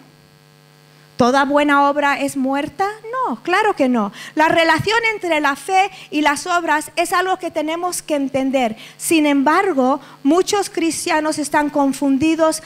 ¿Toda 1.21 1.45
buena 1.45 1.87
obra 1.87 2.19
es 2.19 2.35
muerta? 2.35 2.87
No, 3.11 3.43
claro 3.43 3.75
que 3.75 3.87
no. 3.87 4.11
La 4.33 4.47
relación 4.47 4.97
entre 5.13 5.39
la 5.39 5.55
fe 5.55 5.91
y 6.09 6.21
las 6.21 6.47
obras 6.47 6.91
es 6.95 7.13
algo 7.13 7.37
que 7.37 7.51
tenemos 7.51 8.01
que 8.01 8.15
entender. 8.15 8.75
Sin 8.97 9.27
embargo, 9.27 9.99
muchos 10.23 10.71
cristianos 10.71 11.37
están 11.37 11.69
confundidos 11.69 12.63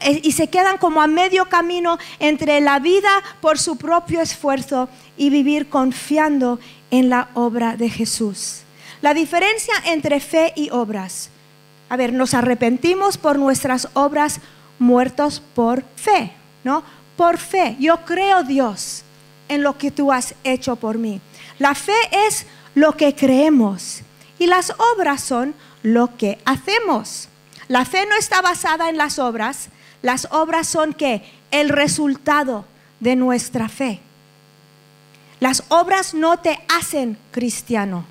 eh, 0.00 0.20
y 0.24 0.32
se 0.32 0.48
quedan 0.48 0.78
como 0.78 1.00
a 1.00 1.06
medio 1.06 1.48
camino 1.48 1.96
entre 2.18 2.60
la 2.60 2.80
vida 2.80 3.22
por 3.40 3.56
su 3.56 3.76
propio 3.76 4.20
esfuerzo 4.20 4.88
y 5.16 5.30
vivir 5.30 5.68
confiando 5.68 6.58
en 6.90 7.08
la 7.08 7.28
obra 7.34 7.76
de 7.76 7.88
Jesús. 7.88 8.62
La 9.00 9.14
diferencia 9.14 9.74
entre 9.86 10.18
fe 10.18 10.52
y 10.56 10.70
obras. 10.70 11.30
A 11.88 11.96
ver, 11.96 12.12
nos 12.12 12.34
arrepentimos 12.34 13.16
por 13.16 13.38
nuestras 13.38 13.90
obras 13.94 14.40
muertos 14.80 15.40
por 15.54 15.84
fe, 15.94 16.32
¿no? 16.64 16.82
Por 17.18 17.36
fe. 17.36 17.76
Yo 17.80 18.04
creo, 18.04 18.44
Dios, 18.44 19.02
en 19.48 19.64
lo 19.64 19.76
que 19.76 19.90
tú 19.90 20.12
has 20.12 20.36
hecho 20.44 20.76
por 20.76 20.98
mí. 20.98 21.20
La 21.58 21.74
fe 21.74 21.98
es 22.12 22.46
lo 22.76 22.92
que 22.92 23.16
creemos 23.16 24.02
y 24.38 24.46
las 24.46 24.72
obras 24.94 25.20
son 25.20 25.52
lo 25.82 26.16
que 26.16 26.38
hacemos. 26.44 27.28
La 27.66 27.84
fe 27.84 28.06
no 28.06 28.14
está 28.14 28.40
basada 28.40 28.88
en 28.88 28.96
las 28.96 29.18
obras, 29.18 29.68
las 30.00 30.28
obras 30.30 30.68
son 30.68 30.94
que 30.94 31.28
el 31.50 31.70
resultado 31.70 32.64
de 33.00 33.16
nuestra 33.16 33.68
fe. 33.68 34.00
Las 35.40 35.64
obras 35.70 36.14
no 36.14 36.38
te 36.38 36.60
hacen 36.68 37.18
cristiano. 37.32 38.06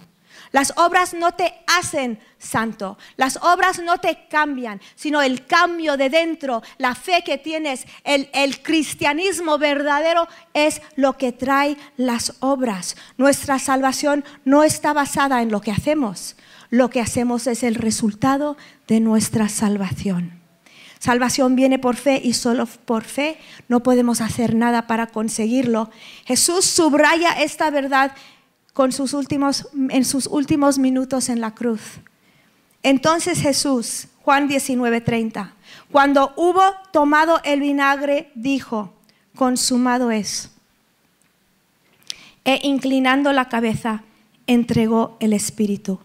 Las 0.52 0.74
obras 0.76 1.14
no 1.14 1.32
te 1.32 1.54
hacen 1.66 2.20
santo. 2.39 2.98
Las 3.15 3.38
obras 3.38 3.79
no 3.79 3.98
te 4.00 4.27
cambian, 4.29 4.82
sino 4.96 5.22
el 5.22 5.46
cambio 5.46 5.98
de 5.98 6.10
dentro, 6.10 6.62
la 6.77 6.96
fe 6.96 7.24
que 7.25 7.38
tienes, 7.38 7.86
el, 8.03 8.62
cristianismo 8.62 9.58
verdadero 9.58 10.27
es 10.53 10.82
lo 10.96 11.17
que 11.17 11.32
trae 11.32 11.77
las 11.96 12.36
obras. 12.39 12.96
Nuestra 13.17 13.60
salvación 13.60 14.24
no 14.46 14.63
está 14.63 14.94
basada 14.94 15.41
en 15.41 15.51
lo 15.51 15.62
que 15.62 15.72
hacemos. 15.72 16.36
Lo 16.70 16.89
que 16.89 17.01
hacemos 17.01 17.48
es 17.48 17.63
el 17.63 17.75
resultado 17.75 18.58
de 18.88 19.00
nuestra 19.00 19.50
salvación. 19.50 20.41
Salvación 21.00 21.56
viene 21.56 21.77
por 21.77 21.96
fe 21.96 22.20
y 22.24 22.34
solo 22.34 22.65
por 22.65 23.03
fe 23.03 23.38
no 23.67 23.84
podemos 23.84 24.20
hacer 24.20 24.56
nada 24.56 24.88
para 24.88 25.08
conseguirlo. 25.08 25.91
Jesús 26.25 26.65
subraya 26.65 27.32
esta 27.34 27.70
verdad 27.70 28.13
sus 28.91 29.13
últimos, 29.13 29.67
en 29.89 30.06
sus 30.06 30.27
últimos 30.27 30.77
minutos 30.77 31.29
en 31.29 31.41
la 31.41 31.56
cruz. 31.56 31.82
Entonces 32.84 33.41
Jesús, 33.41 34.07
Juan 34.22 34.48
19:30, 34.48 35.53
cuando 35.91 36.34
hubo 36.36 36.62
tomado 36.91 37.41
el 37.43 37.62
vinagre, 37.62 38.31
dijo, 38.36 38.93
consumado 39.36 40.12
es. 40.12 40.51
E 42.43 42.60
inclinando 42.63 43.34
la 43.34 43.50
cabeza, 43.50 44.03
entregó 44.48 45.17
el 45.19 45.34
Espíritu. 45.34 46.00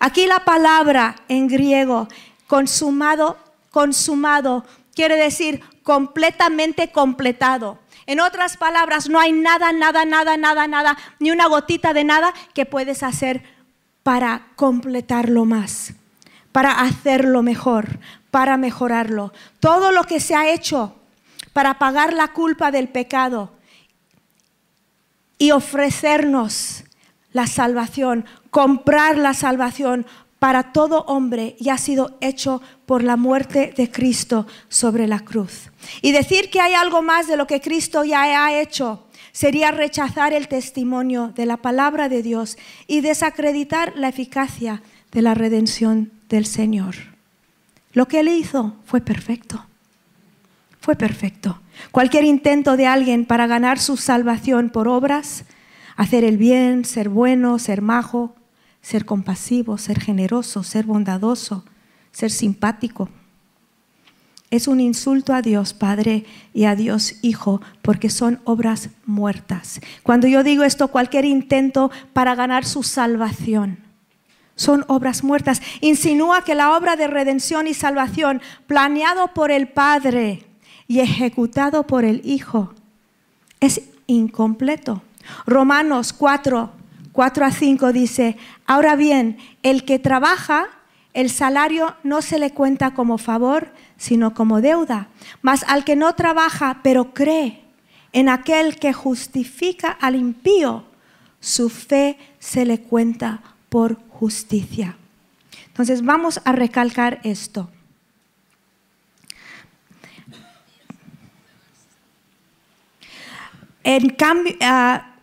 Aquí 0.00 0.26
la 0.26 0.44
palabra 0.44 1.16
en 1.28 1.48
griego, 1.48 2.08
consumado, 2.46 3.38
consumado, 3.70 4.64
quiere 4.94 5.16
decir 5.16 5.62
completamente 5.82 6.90
completado. 6.90 7.78
En 8.06 8.20
otras 8.20 8.56
palabras, 8.56 9.08
no 9.08 9.18
hay 9.18 9.32
nada, 9.32 9.72
nada, 9.72 10.04
nada, 10.04 10.36
nada, 10.36 10.66
nada, 10.66 10.96
ni 11.18 11.30
una 11.30 11.46
gotita 11.46 11.92
de 11.92 12.04
nada 12.04 12.32
que 12.54 12.64
puedes 12.66 13.02
hacer 13.02 13.42
para 14.02 14.48
completarlo 14.54 15.44
más, 15.44 15.94
para 16.56 16.80
hacerlo 16.80 17.42
mejor, 17.42 17.98
para 18.30 18.56
mejorarlo. 18.56 19.30
Todo 19.60 19.92
lo 19.92 20.04
que 20.04 20.20
se 20.20 20.34
ha 20.34 20.50
hecho 20.50 20.96
para 21.52 21.78
pagar 21.78 22.14
la 22.14 22.28
culpa 22.28 22.70
del 22.70 22.88
pecado 22.88 23.52
y 25.36 25.50
ofrecernos 25.50 26.84
la 27.32 27.46
salvación, 27.46 28.24
comprar 28.48 29.18
la 29.18 29.34
salvación, 29.34 30.06
para 30.38 30.72
todo 30.72 31.02
hombre 31.08 31.56
y 31.58 31.68
ha 31.68 31.76
sido 31.76 32.16
hecho 32.22 32.62
por 32.86 33.04
la 33.04 33.16
muerte 33.16 33.74
de 33.76 33.90
Cristo 33.90 34.46
sobre 34.70 35.06
la 35.06 35.20
cruz. 35.20 35.70
Y 36.00 36.12
decir 36.12 36.48
que 36.48 36.62
hay 36.62 36.72
algo 36.72 37.02
más 37.02 37.26
de 37.26 37.36
lo 37.36 37.46
que 37.46 37.60
Cristo 37.60 38.02
ya 38.02 38.22
ha 38.22 38.58
hecho 38.58 39.04
sería 39.32 39.72
rechazar 39.72 40.32
el 40.32 40.48
testimonio 40.48 41.34
de 41.36 41.44
la 41.44 41.58
palabra 41.58 42.08
de 42.08 42.22
Dios 42.22 42.56
y 42.86 43.02
desacreditar 43.02 43.92
la 43.96 44.08
eficacia 44.08 44.80
de 45.12 45.20
la 45.20 45.34
redención 45.34 46.15
del 46.28 46.46
Señor. 46.46 46.94
Lo 47.92 48.08
que 48.08 48.20
él 48.20 48.28
hizo 48.28 48.76
fue 48.84 49.00
perfecto. 49.00 49.64
Fue 50.80 50.96
perfecto. 50.96 51.60
Cualquier 51.90 52.24
intento 52.24 52.76
de 52.76 52.86
alguien 52.86 53.24
para 53.24 53.46
ganar 53.46 53.78
su 53.78 53.96
salvación 53.96 54.70
por 54.70 54.86
obras, 54.86 55.44
hacer 55.96 56.24
el 56.24 56.36
bien, 56.36 56.84
ser 56.84 57.08
bueno, 57.08 57.58
ser 57.58 57.82
majo, 57.82 58.34
ser 58.82 59.04
compasivo, 59.04 59.78
ser 59.78 59.98
generoso, 59.98 60.62
ser 60.62 60.84
bondadoso, 60.84 61.64
ser 62.12 62.30
simpático. 62.30 63.08
Es 64.50 64.68
un 64.68 64.80
insulto 64.80 65.34
a 65.34 65.42
Dios 65.42 65.74
Padre 65.74 66.24
y 66.54 66.64
a 66.64 66.76
Dios 66.76 67.16
Hijo 67.22 67.60
porque 67.82 68.10
son 68.10 68.40
obras 68.44 68.90
muertas. 69.04 69.80
Cuando 70.02 70.28
yo 70.28 70.44
digo 70.44 70.62
esto, 70.62 70.88
cualquier 70.88 71.24
intento 71.24 71.90
para 72.12 72.34
ganar 72.36 72.64
su 72.64 72.82
salvación 72.84 73.85
son 74.56 74.84
obras 74.88 75.22
muertas. 75.22 75.62
Insinúa 75.80 76.42
que 76.42 76.54
la 76.54 76.76
obra 76.76 76.96
de 76.96 77.06
redención 77.06 77.68
y 77.68 77.74
salvación 77.74 78.42
planeado 78.66 79.28
por 79.28 79.52
el 79.52 79.68
Padre 79.68 80.44
y 80.88 81.00
ejecutado 81.00 81.86
por 81.86 82.04
el 82.04 82.22
Hijo 82.24 82.74
es 83.60 83.82
incompleto. 84.06 85.02
Romanos 85.46 86.12
4, 86.12 86.70
4 87.12 87.44
a 87.44 87.50
5 87.50 87.92
dice, 87.92 88.36
ahora 88.66 88.96
bien, 88.96 89.38
el 89.62 89.84
que 89.84 89.98
trabaja, 89.98 90.66
el 91.12 91.30
salario 91.30 91.94
no 92.02 92.22
se 92.22 92.38
le 92.38 92.52
cuenta 92.52 92.94
como 92.94 93.18
favor, 93.18 93.72
sino 93.96 94.34
como 94.34 94.60
deuda. 94.60 95.08
Mas 95.42 95.64
al 95.68 95.84
que 95.84 95.96
no 95.96 96.14
trabaja, 96.14 96.80
pero 96.82 97.12
cree 97.12 97.62
en 98.12 98.28
aquel 98.28 98.76
que 98.78 98.92
justifica 98.92 99.90
al 99.90 100.16
impío, 100.16 100.84
su 101.40 101.68
fe 101.68 102.18
se 102.38 102.64
le 102.64 102.80
cuenta 102.80 103.42
por 103.68 103.98
justicia. 104.08 104.96
Entonces 105.68 106.04
vamos 106.04 106.40
a 106.44 106.52
recalcar 106.52 107.20
esto. 107.22 107.70
En 113.84 114.10
cambio, 114.10 114.54
ah, 114.62 115.14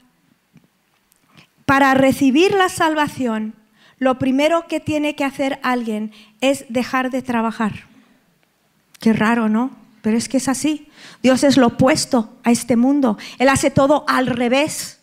para 1.66 1.94
recibir 1.96 2.54
la 2.54 2.70
salvación, 2.70 3.56
lo 4.00 4.20
primero 4.20 4.68
que 4.68 4.80
tiene 4.80 5.16
que 5.16 5.26
hacer 5.26 5.60
alguien 5.64 6.12
es 6.40 6.66
dejar 6.70 7.10
de 7.10 7.22
trabajar. 7.22 7.86
Qué 9.00 9.12
raro, 9.12 9.50
¿no? 9.50 9.72
Pero 10.02 10.18
es 10.18 10.30
que 10.30 10.38
es 10.38 10.48
así. 10.48 10.88
Dios 11.22 11.44
es 11.44 11.58
lo 11.58 11.68
opuesto 11.68 12.38
a 12.44 12.52
este 12.52 12.76
mundo. 12.76 13.18
Él 13.38 13.50
hace 13.50 13.72
todo 13.72 14.06
al 14.08 14.28
revés. 14.28 15.00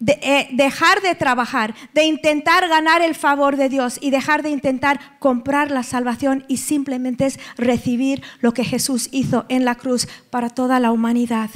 De, 0.00 0.18
eh, 0.22 0.48
dejar 0.52 1.02
de 1.02 1.14
trabajar, 1.14 1.74
de 1.94 2.04
intentar 2.04 2.66
ganar 2.68 3.02
el 3.02 3.14
favor 3.14 3.56
de 3.56 3.68
Dios 3.68 3.98
y 4.00 4.10
dejar 4.10 4.42
de 4.42 4.50
intentar 4.50 4.98
comprar 5.18 5.70
la 5.70 5.82
salvación 5.82 6.44
y 6.48 6.56
simplemente 6.56 7.26
es 7.26 7.38
recibir 7.56 8.22
lo 8.40 8.52
que 8.52 8.64
Jesús 8.64 9.08
hizo 9.12 9.44
en 9.48 9.64
la 9.64 9.76
cruz 9.76 10.08
para 10.30 10.50
toda 10.50 10.80
la 10.80 10.90
humanidad. 10.90 11.50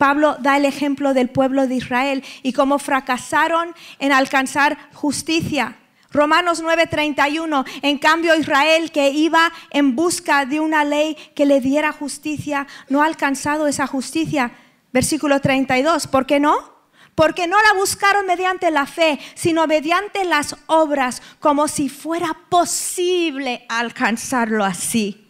Pablo 0.00 0.36
da 0.40 0.56
el 0.56 0.64
ejemplo 0.64 1.12
del 1.12 1.28
pueblo 1.28 1.68
de 1.68 1.74
Israel 1.74 2.24
y 2.42 2.54
cómo 2.54 2.78
fracasaron 2.78 3.74
en 3.98 4.12
alcanzar 4.12 4.78
justicia. 4.94 5.76
Romanos 6.10 6.62
9:31, 6.62 7.64
en 7.82 7.98
cambio 7.98 8.34
Israel 8.34 8.90
que 8.90 9.10
iba 9.10 9.52
en 9.70 9.94
busca 9.94 10.46
de 10.46 10.58
una 10.58 10.84
ley 10.84 11.16
que 11.34 11.46
le 11.46 11.60
diera 11.60 11.92
justicia, 11.92 12.66
no 12.88 13.02
ha 13.02 13.06
alcanzado 13.06 13.66
esa 13.66 13.86
justicia. 13.86 14.50
Versículo 14.92 15.40
32, 15.40 16.08
¿por 16.08 16.26
qué 16.26 16.40
no? 16.40 16.79
Porque 17.20 17.46
no 17.46 17.58
la 17.60 17.74
buscaron 17.74 18.24
mediante 18.24 18.70
la 18.70 18.86
fe, 18.86 19.20
sino 19.34 19.66
mediante 19.66 20.24
las 20.24 20.56
obras, 20.64 21.20
como 21.38 21.68
si 21.68 21.90
fuera 21.90 22.34
posible 22.48 23.66
alcanzarlo 23.68 24.64
así. 24.64 25.28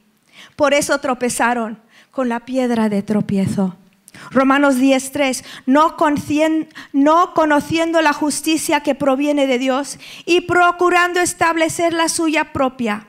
Por 0.54 0.73
eso 0.73 1.00
tropezaron 1.00 1.80
con 2.12 2.28
la 2.28 2.47
piedra 2.47 2.88
de 2.88 3.02
tropiezo. 3.02 3.75
Romanos 4.30 4.76
10:3, 4.76 5.42
no, 5.66 5.97
no 6.92 7.35
conociendo 7.35 8.02
la 8.02 8.12
justicia 8.12 8.85
que 8.85 8.94
proviene 8.94 9.49
de 9.49 9.59
Dios 9.59 9.99
y 10.26 10.42
procurando 10.42 11.18
establecer 11.18 11.92
la 11.92 12.09
suya 12.09 12.52
propia, 12.52 13.09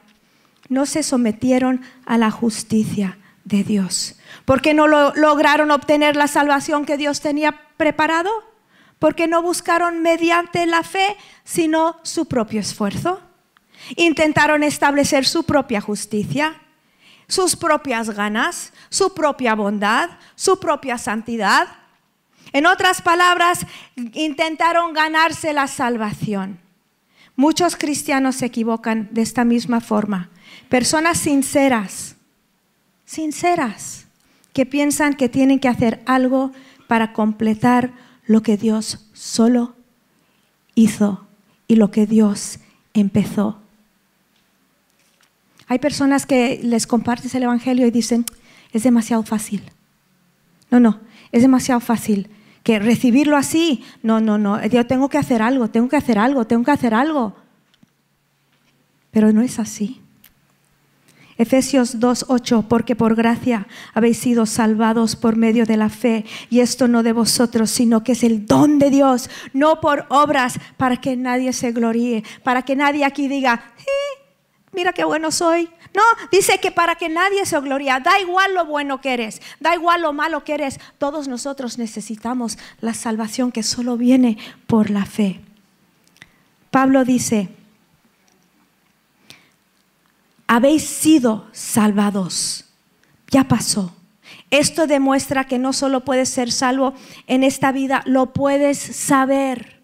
no 0.70 0.88
se 0.88 1.04
sometieron 1.04 1.82
a 2.08 2.18
la 2.18 2.32
justicia 2.32 3.20
de 3.44 3.64
Dios. 3.64 4.16
¿Por 4.44 4.60
qué 4.64 4.74
no 4.74 4.88
lograron 4.88 5.70
obtener 5.70 6.16
la 6.16 6.28
salvación 6.28 6.84
que 6.88 6.98
Dios 6.98 7.22
tenía 7.22 7.62
preparado? 7.78 8.51
Porque 9.02 9.28
no 9.28 9.42
buscaron 9.42 10.02
mediante 10.02 10.66
la 10.66 10.84
fe, 10.84 11.18
sino 11.44 11.98
su 12.04 12.28
propio 12.28 12.62
esfuerzo. 12.62 13.20
Intentaron 13.98 14.64
establecer 14.64 15.26
su 15.26 15.44
propia 15.44 15.82
justicia 15.82 16.56
sus 17.32 17.56
propias 17.56 18.10
ganas, 18.10 18.74
su 18.90 19.14
propia 19.14 19.56
bondad, 19.56 20.10
su 20.36 20.60
propia 20.60 20.98
santidad. 20.98 21.70
En 22.52 22.66
otras 22.66 23.02
palabras, 23.02 23.66
intentaron 23.96 24.92
ganarse 24.94 25.54
la 25.54 25.68
salvación. 25.68 26.60
Muchos 27.38 27.78
cristianos 27.78 28.36
se 28.36 28.48
equivocan 28.48 29.08
de 29.12 29.22
esta 29.22 29.46
misma 29.46 29.80
forma. 29.80 30.30
Personas 30.68 31.20
sinceras, 31.20 32.18
sinceras, 33.06 34.08
que 34.52 34.66
piensan 34.66 35.14
que 35.14 35.30
tienen 35.30 35.62
que 35.62 35.70
hacer 35.70 36.02
algo 36.06 36.52
para 36.90 37.14
completar 37.14 37.94
lo 38.26 38.42
que 38.42 38.58
Dios 38.58 39.08
solo 39.14 39.76
hizo 40.76 41.28
y 41.68 41.76
lo 41.76 41.92
que 41.92 42.06
Dios 42.06 42.60
empezó 42.94 43.62
hay 45.72 45.80
personas 45.80 46.26
que 46.26 46.60
les 46.62 46.86
compartes 46.86 47.34
el 47.34 47.44
Evangelio 47.44 47.88
y 47.88 47.92
dicen, 47.92 48.26
es 48.74 48.84
demasiado 48.84 49.24
fácil. 49.24 49.64
No, 50.70 50.82
no, 50.82 51.00
es 51.32 51.44
demasiado 51.44 51.80
fácil. 51.80 52.30
Que 52.62 52.78
recibirlo 52.78 53.38
así, 53.38 53.82
no, 54.04 54.20
no, 54.20 54.38
no, 54.38 54.62
yo 54.66 54.86
tengo 54.86 55.08
que 55.08 55.18
hacer 55.18 55.42
algo, 55.42 55.70
tengo 55.70 55.88
que 55.88 55.96
hacer 55.96 56.20
algo, 56.20 56.46
tengo 56.46 56.66
que 56.66 56.72
hacer 56.72 56.94
algo. 56.94 57.38
Pero 59.12 59.32
no 59.32 59.42
es 59.42 59.60
así. 59.60 60.01
Efesios 61.38 62.00
2.8, 62.00 62.68
porque 62.68 62.96
por 62.96 63.16
gracia 63.16 63.68
habéis 63.94 64.18
sido 64.18 64.46
salvados 64.46 65.16
por 65.16 65.36
medio 65.36 65.66
de 65.66 65.78
la 65.78 65.90
fe, 65.90 66.26
y 66.50 66.60
esto 66.60 66.88
no 66.88 67.04
de 67.04 67.14
vosotros, 67.14 67.72
sino 67.72 68.04
que 68.04 68.14
es 68.14 68.24
el 68.24 68.46
don 68.46 68.80
de 68.80 68.90
Dios, 68.90 69.30
no 69.54 69.82
por 69.82 70.06
obras, 70.10 70.60
para 70.78 70.98
que 70.98 71.16
nadie 71.16 71.54
se 71.54 71.72
gloríe, 71.72 72.24
para 72.44 72.64
que 72.64 72.76
nadie 72.76 73.06
aquí 73.06 73.28
diga, 73.28 73.64
mira 74.74 74.94
qué 74.94 75.04
bueno 75.04 75.32
soy. 75.32 75.70
No, 75.94 76.04
dice 76.32 76.60
que 76.60 76.72
para 76.72 76.96
que 76.96 77.10
nadie 77.10 77.46
se 77.46 77.60
gloria, 77.60 78.00
da 78.00 78.20
igual 78.22 78.54
lo 78.54 78.66
bueno 78.66 79.02
que 79.02 79.14
eres, 79.14 79.42
da 79.60 79.76
igual 79.76 80.02
lo 80.02 80.14
malo 80.14 80.46
que 80.46 80.54
eres, 80.54 80.80
todos 80.98 81.28
nosotros 81.28 81.78
necesitamos 81.78 82.58
la 82.80 82.94
salvación 82.94 83.52
que 83.52 83.62
solo 83.62 83.98
viene 83.98 84.38
por 84.68 84.90
la 84.90 85.06
fe. 85.06 85.42
Pablo 86.70 87.04
dice, 87.04 87.50
habéis 90.52 90.84
sido 90.84 91.48
salvados, 91.54 92.66
ya 93.30 93.46
pasó. 93.46 93.96
Esto 94.50 94.86
demuestra 94.86 95.46
que 95.46 95.58
no 95.58 95.72
solo 95.72 96.04
puedes 96.04 96.28
ser 96.28 96.52
salvo 96.52 96.94
en 97.28 97.46
esta 97.46 97.72
vida, 97.72 98.04
lo 98.06 98.34
puedes 98.34 98.78
saber, 98.78 99.82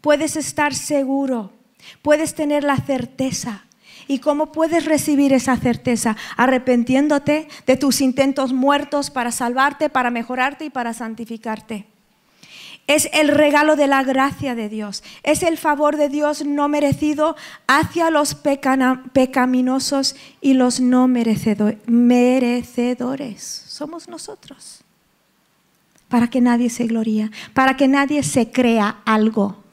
puedes 0.00 0.36
estar 0.36 0.74
seguro, 0.74 1.52
puedes 2.00 2.34
tener 2.34 2.64
la 2.64 2.78
certeza 2.78 3.64
¿Y 4.08 4.20
cómo 4.20 4.52
puedes 4.52 4.84
recibir 4.84 5.32
esa 5.32 5.56
certeza? 5.56 6.16
Arrepentiéndote 6.36 7.48
de 7.66 7.76
tus 7.76 8.00
intentos 8.00 8.52
muertos 8.52 9.10
para 9.10 9.32
salvarte, 9.32 9.88
para 9.88 10.12
mejorarte 10.12 10.66
y 10.66 10.70
para 10.70 10.94
santificarte. 10.94 11.86
Es 12.86 13.08
el 13.12 13.28
regalo 13.28 13.74
de 13.74 13.88
la 13.88 14.04
gracia 14.04 14.54
de 14.54 14.68
Dios. 14.68 15.02
Es 15.22 15.42
el 15.42 15.58
favor 15.58 15.96
de 15.96 16.08
Dios 16.08 16.44
no 16.44 16.68
merecido 16.68 17.34
hacia 17.66 18.10
los 18.10 18.36
pecaminosos 19.12 20.14
y 20.40 20.54
los 20.54 20.80
no 20.80 21.08
merecedores. 21.08 21.80
Somos 23.66 24.08
nosotros. 24.08 24.82
Para 26.08 26.28
que 26.30 26.40
nadie 26.40 26.70
se 26.70 26.86
gloría, 26.86 27.32
para 27.54 27.76
que 27.76 27.88
nadie 27.88 28.22
se 28.22 28.52
crea 28.52 28.98
algo 29.04 29.66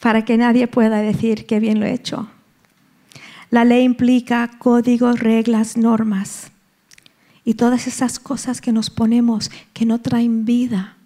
para 0.00 0.24
que 0.24 0.36
nadie 0.36 0.66
pueda 0.66 0.98
decir 0.98 1.46
que 1.46 1.60
bien 1.60 1.80
lo 1.80 1.86
he 1.86 1.92
hecho. 1.92 2.28
La 3.50 3.64
ley 3.64 3.84
implica 3.84 4.50
códigos, 4.58 5.20
reglas, 5.20 5.76
normas 5.76 6.50
y 7.48 7.54
todas 7.54 7.86
esas 7.86 8.18
cosas 8.18 8.60
que 8.60 8.72
nos 8.72 8.90
ponemos 8.90 9.50
que 9.72 9.86
no 9.86 10.02
traen 10.02 10.44
vida. 10.44 10.98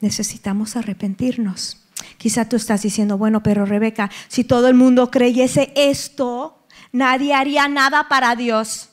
Necesitamos 0.00 0.74
arrepentirnos. 0.74 1.76
Quizá 2.18 2.48
tú 2.48 2.56
estás 2.56 2.82
diciendo, 2.82 3.16
bueno, 3.16 3.40
pero 3.40 3.64
Rebeca, 3.64 4.10
si 4.26 4.42
todo 4.42 4.66
el 4.66 4.74
mundo 4.74 5.12
creyese 5.12 5.72
esto, 5.76 6.58
nadie 6.90 7.32
haría 7.32 7.68
nada 7.68 8.08
para 8.08 8.34
Dios 8.34 8.88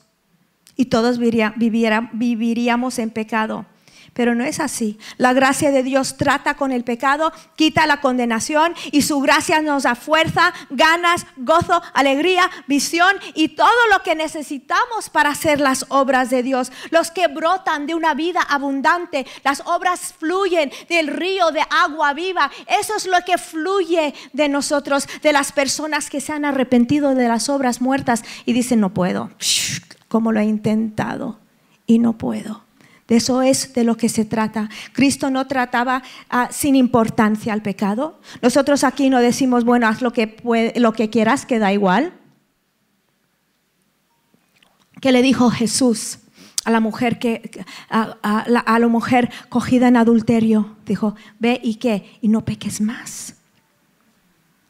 y 0.76 0.84
todos 0.84 1.18
viviríamos 1.18 3.00
en 3.00 3.10
pecado. 3.10 3.66
Pero 4.14 4.34
no 4.34 4.44
es 4.44 4.60
así. 4.60 4.98
La 5.16 5.32
gracia 5.32 5.70
de 5.70 5.82
Dios 5.82 6.18
trata 6.18 6.54
con 6.54 6.70
el 6.70 6.84
pecado, 6.84 7.32
quita 7.56 7.86
la 7.86 8.00
condenación 8.02 8.74
y 8.90 9.02
su 9.02 9.20
gracia 9.20 9.62
nos 9.62 9.84
da 9.84 9.94
fuerza, 9.94 10.52
ganas, 10.68 11.26
gozo, 11.36 11.80
alegría, 11.94 12.50
visión 12.66 13.16
y 13.34 13.48
todo 13.48 13.70
lo 13.90 14.02
que 14.02 14.14
necesitamos 14.14 15.08
para 15.10 15.30
hacer 15.30 15.60
las 15.60 15.86
obras 15.88 16.28
de 16.28 16.42
Dios. 16.42 16.72
Los 16.90 17.10
que 17.10 17.28
brotan 17.28 17.86
de 17.86 17.94
una 17.94 18.12
vida 18.12 18.40
abundante, 18.42 19.26
las 19.44 19.62
obras 19.64 20.14
fluyen 20.18 20.70
del 20.90 21.06
río 21.06 21.50
de 21.50 21.62
agua 21.70 22.12
viva. 22.12 22.50
Eso 22.80 22.94
es 22.96 23.06
lo 23.06 23.18
que 23.24 23.38
fluye 23.38 24.14
de 24.34 24.48
nosotros, 24.50 25.08
de 25.22 25.32
las 25.32 25.52
personas 25.52 26.10
que 26.10 26.20
se 26.20 26.32
han 26.34 26.44
arrepentido 26.44 27.14
de 27.14 27.28
las 27.28 27.48
obras 27.48 27.80
muertas 27.80 28.24
y 28.44 28.52
dicen, 28.52 28.80
no 28.80 28.92
puedo, 28.92 29.30
como 30.08 30.32
lo 30.32 30.40
he 30.40 30.44
intentado 30.44 31.38
y 31.86 31.98
no 31.98 32.18
puedo. 32.18 32.61
De 33.08 33.16
eso 33.16 33.42
es 33.42 33.72
de 33.74 33.84
lo 33.84 33.96
que 33.96 34.08
se 34.08 34.24
trata. 34.24 34.68
Cristo 34.92 35.30
no 35.30 35.46
trataba 35.46 36.02
ah, 36.30 36.48
sin 36.50 36.76
importancia 36.76 37.52
al 37.52 37.62
pecado. 37.62 38.20
Nosotros 38.40 38.84
aquí 38.84 39.10
no 39.10 39.20
decimos, 39.20 39.64
bueno, 39.64 39.86
haz 39.88 40.02
lo 40.02 40.12
que, 40.12 40.36
lo 40.76 40.92
que 40.92 41.10
quieras, 41.10 41.44
que 41.44 41.58
da 41.58 41.72
igual. 41.72 42.12
¿Qué 45.00 45.10
le 45.12 45.20
dijo 45.20 45.50
Jesús 45.50 46.20
a 46.64 46.70
la 46.70 46.78
mujer 46.78 47.18
que 47.18 47.64
a, 47.90 48.16
a 48.22 48.78
la 48.78 48.88
mujer 48.88 49.30
cogida 49.48 49.88
en 49.88 49.96
adulterio? 49.96 50.76
Dijo, 50.86 51.16
ve 51.40 51.60
y 51.62 51.74
qué, 51.74 52.18
y 52.20 52.28
no 52.28 52.44
peques 52.44 52.80
más. 52.80 53.34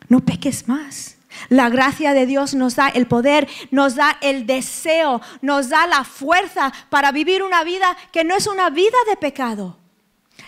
No 0.09 0.21
peques 0.21 0.69
más. 0.69 1.17
La 1.49 1.69
gracia 1.69 2.13
de 2.15 2.27
Dios 2.27 2.55
nos 2.55 2.77
da 2.77 2.89
el 2.89 3.07
poder, 3.07 3.49
nos 3.71 3.95
da 3.95 4.19
el 4.21 4.47
deseo, 4.47 5.21
nos 5.41 5.69
da 5.69 5.87
la 5.87 6.05
fuerza 6.05 6.73
para 6.91 7.13
vivir 7.13 7.43
una 7.43 7.65
vida 7.65 7.97
que 8.13 8.25
no 8.25 8.35
es 8.35 8.47
una 8.47 8.71
vida 8.71 8.99
de 9.09 9.17
pecado, 9.17 9.79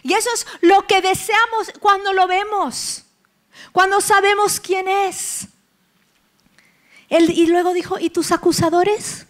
Y 0.02 0.12
eso 0.12 0.28
es 0.34 0.46
lo 0.60 0.86
que 0.86 1.00
deseamos 1.00 1.72
cuando 1.80 2.12
lo 2.12 2.26
vemos, 2.26 3.04
cuando 3.72 4.00
sabemos 4.00 4.60
quién 4.60 4.88
es. 4.88 5.48
y 7.08 7.46
luego 7.46 7.72
dijo, 7.72 7.98
¿y 7.98 8.10
tus 8.10 8.32
acusadores? 8.32 9.26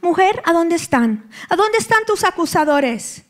Mujer, 0.00 0.42
¿a 0.44 0.52
dónde 0.52 0.76
están? 0.76 1.28
¿A 1.48 1.56
dónde 1.56 1.78
están 1.78 2.04
tus 2.06 2.24
acusadores? 2.24 3.22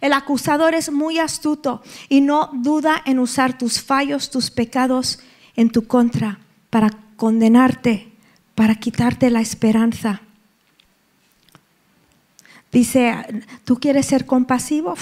El 0.00 0.12
acusador 0.12 0.74
es 0.74 0.90
muy 0.90 1.18
astuto 1.18 1.82
y 2.08 2.20
no 2.20 2.50
duda 2.52 3.02
en 3.04 3.18
usar 3.18 3.58
tus 3.58 3.82
fallos, 3.82 4.30
tus 4.30 4.50
pecados 4.50 5.20
en 5.56 5.70
tu 5.70 5.86
contra 5.86 6.38
para 6.70 6.90
condenarte, 7.18 8.10
para 8.54 8.76
quitarte 8.76 9.28
la 9.28 9.42
esperanza. 9.42 10.22
Dice, 12.72 13.44
¿tú 13.64 13.78
quieres 13.78 14.06
ser 14.06 14.24
compasivo? 14.24 14.94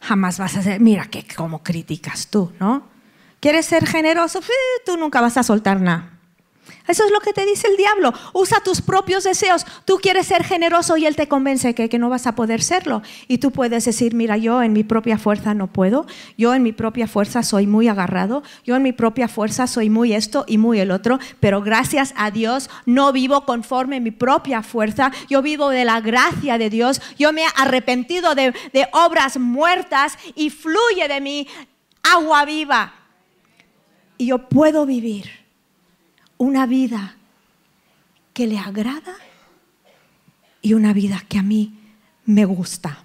jamás 0.00 0.38
vas 0.38 0.56
a 0.56 0.62
ser, 0.62 0.80
mira 0.80 1.06
que 1.06 1.24
como 1.36 1.62
criticas 1.62 2.28
tú, 2.28 2.52
¿no? 2.58 2.82
¿Quieres 3.38 3.66
ser 3.66 3.86
generoso? 3.86 4.40
Tú 4.84 4.96
nunca 4.96 5.20
vas 5.20 5.36
a 5.36 5.42
soltar 5.42 5.80
nada. 5.80 6.09
Eso 6.90 7.04
es 7.04 7.12
lo 7.12 7.20
que 7.20 7.32
te 7.32 7.46
dice 7.46 7.68
el 7.68 7.76
diablo. 7.76 8.12
Usa 8.32 8.58
tus 8.64 8.82
propios 8.82 9.22
deseos. 9.22 9.64
Tú 9.84 9.98
quieres 10.02 10.26
ser 10.26 10.42
generoso 10.42 10.96
y 10.96 11.06
él 11.06 11.14
te 11.14 11.28
convence 11.28 11.72
que, 11.72 11.88
que, 11.88 11.98
no 12.00 12.10
vas 12.10 12.26
a 12.26 12.34
poder 12.34 12.62
serlo. 12.62 13.02
Y 13.28 13.38
tú 13.38 13.52
puedes 13.52 13.84
decir, 13.84 14.12
mira, 14.12 14.36
yo 14.36 14.60
en 14.60 14.72
mi 14.72 14.82
propia 14.82 15.16
fuerza 15.16 15.54
no 15.54 15.68
puedo. 15.68 16.06
Yo 16.36 16.52
en 16.52 16.64
mi 16.64 16.72
propia 16.72 17.06
fuerza 17.06 17.44
soy 17.44 17.68
muy 17.68 17.86
agarrado. 17.86 18.42
Yo 18.64 18.74
en 18.74 18.82
mi 18.82 18.92
propia 18.92 19.28
fuerza 19.28 19.68
soy 19.68 19.88
muy 19.88 20.12
esto 20.12 20.44
y 20.48 20.58
muy 20.58 20.80
el 20.80 20.90
otro. 20.90 21.20
Pero 21.38 21.62
gracias 21.62 22.12
a 22.16 22.32
Dios 22.32 22.68
no 22.86 23.12
vivo 23.12 23.44
conforme 23.44 23.98
a 23.98 24.00
mi 24.00 24.10
propia 24.10 24.64
fuerza. 24.64 25.12
Yo 25.28 25.42
vivo 25.42 25.68
de 25.68 25.84
la 25.84 26.00
gracia 26.00 26.58
de 26.58 26.70
Dios. 26.70 27.00
Yo 27.20 27.32
me 27.32 27.42
he 27.42 27.46
arrepentido 27.56 28.34
de, 28.34 28.52
de 28.72 28.88
obras 28.92 29.38
muertas 29.38 30.18
y 30.34 30.50
fluye 30.50 31.06
de 31.06 31.20
mí 31.20 31.46
agua 32.02 32.44
viva. 32.44 32.94
Y 34.18 34.26
yo 34.26 34.48
puedo 34.48 34.86
vivir 34.86 35.39
una 36.40 36.64
vida 36.64 37.16
que 38.32 38.46
le 38.46 38.58
agrada 38.58 39.14
y 40.62 40.72
una 40.72 40.94
vida 40.94 41.22
que 41.28 41.38
a 41.38 41.42
mí 41.42 41.78
me 42.24 42.46
gusta. 42.46 43.04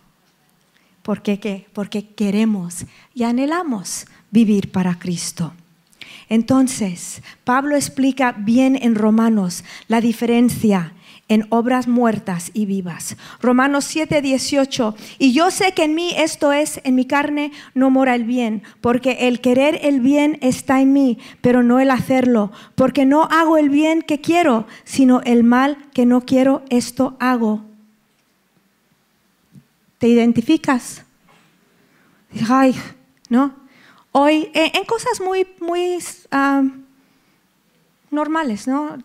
¿Por 1.04 1.21
qué? 1.21 1.67
Porque 1.74 2.08
queremos 2.08 2.86
y 3.13 3.24
anhelamos 3.24 4.06
vivir 4.32 4.71
para 4.71 4.98
Cristo. 4.98 5.54
Entonces, 6.30 7.21
Pablo 7.43 7.76
explica 7.76 8.32
bien 8.32 8.80
en 8.82 8.95
Romanos 8.95 9.65
la 9.89 10.00
diferencia 10.00 10.93
en 11.28 11.48
obras 11.50 11.88
muertas 11.88 12.52
y 12.54 12.66
vivas. 12.66 13.18
Romanos 13.42 13.86
7, 13.86 14.22
18. 14.22 14.96
Y 15.18 15.34
yo 15.34 15.50
sé 15.50 15.74
que 15.74 15.86
en 15.86 15.96
mí 15.96 16.14
esto 16.16 16.54
es, 16.54 16.80
en 16.84 16.96
mi 16.96 17.06
carne 17.06 17.52
no 17.74 17.90
mora 17.90 18.16
el 18.16 18.26
bien, 18.26 18.62
porque 18.82 19.28
el 19.28 19.42
querer 19.42 19.80
el 19.82 20.02
bien 20.02 20.38
está 20.42 20.82
en 20.82 20.94
mí, 20.94 21.18
pero 21.42 21.64
no 21.64 21.80
el 21.80 21.90
hacerlo, 21.90 22.52
porque 22.76 23.06
no 23.06 23.24
hago 23.24 23.58
el 23.58 23.70
bien 23.70 24.02
que 24.02 24.22
quiero, 24.22 24.68
sino 24.84 25.22
el 25.22 25.44
mal 25.44 25.78
que 25.94 26.06
no 26.06 26.22
quiero, 26.22 26.64
esto 26.70 27.18
hago. 27.20 27.64
¿Te 29.98 30.08
identificas? 30.08 31.04
Ay, 32.48 32.76
¿no? 33.30 33.56
Hoy, 34.12 34.52
en 34.54 34.86
cosas 34.86 35.20
muy, 35.20 35.48
muy... 35.60 35.98
Ah, 36.32 36.64
normales, 38.15 38.67
¿no? 38.67 38.97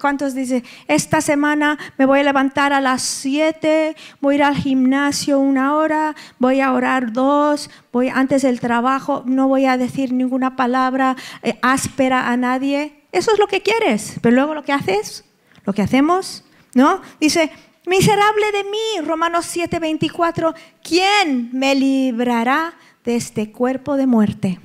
¿Cuántos 0.00 0.34
dicen, 0.34 0.64
esta 0.88 1.20
semana 1.20 1.78
me 1.96 2.04
voy 2.04 2.20
a 2.20 2.24
levantar 2.24 2.72
a 2.72 2.80
las 2.80 3.02
7, 3.02 3.96
voy 4.20 4.34
a 4.34 4.36
ir 4.36 4.42
al 4.42 4.56
gimnasio 4.56 5.38
una 5.38 5.74
hora, 5.76 6.14
voy 6.38 6.60
a 6.60 6.72
orar 6.72 7.12
dos, 7.12 7.70
voy 7.92 8.08
antes 8.08 8.42
del 8.42 8.60
trabajo, 8.60 9.22
no 9.24 9.48
voy 9.48 9.64
a 9.66 9.78
decir 9.78 10.12
ninguna 10.12 10.56
palabra 10.56 11.16
eh, 11.42 11.58
áspera 11.62 12.28
a 12.28 12.36
nadie? 12.36 13.04
Eso 13.12 13.32
es 13.32 13.38
lo 13.38 13.46
que 13.46 13.62
quieres, 13.62 14.16
pero 14.20 14.34
luego 14.34 14.54
lo 14.54 14.62
que 14.62 14.72
haces, 14.72 15.24
lo 15.64 15.72
que 15.72 15.82
hacemos, 15.82 16.44
¿no? 16.74 17.00
Dice, 17.20 17.50
miserable 17.86 18.52
de 18.52 18.64
mí, 18.64 19.06
Romanos 19.06 19.46
7, 19.46 19.78
24, 19.78 20.54
¿quién 20.82 21.48
me 21.52 21.74
librará 21.74 22.74
de 23.04 23.16
este 23.16 23.52
cuerpo 23.52 23.96
de 23.96 24.06
muerte? 24.06 24.58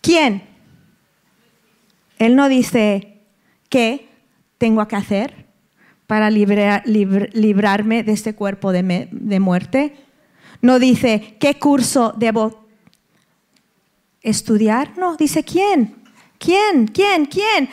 ¿Quién? 0.00 0.57
Él 2.18 2.36
no 2.36 2.48
dice 2.48 3.22
qué 3.68 4.08
tengo 4.58 4.86
que 4.88 4.96
hacer 4.96 5.46
para 6.06 6.30
librarme 6.30 8.02
de 8.02 8.12
este 8.12 8.34
cuerpo 8.34 8.72
de, 8.72 9.08
de 9.10 9.40
muerte. 9.40 9.96
No 10.60 10.78
dice 10.78 11.36
qué 11.38 11.58
curso 11.58 12.14
debo 12.16 12.66
estudiar. 14.22 14.96
No, 14.98 15.16
dice 15.16 15.44
quién. 15.44 15.96
¿Quién? 16.38 16.88
¿Quién? 16.88 17.26
¿Quién? 17.26 17.68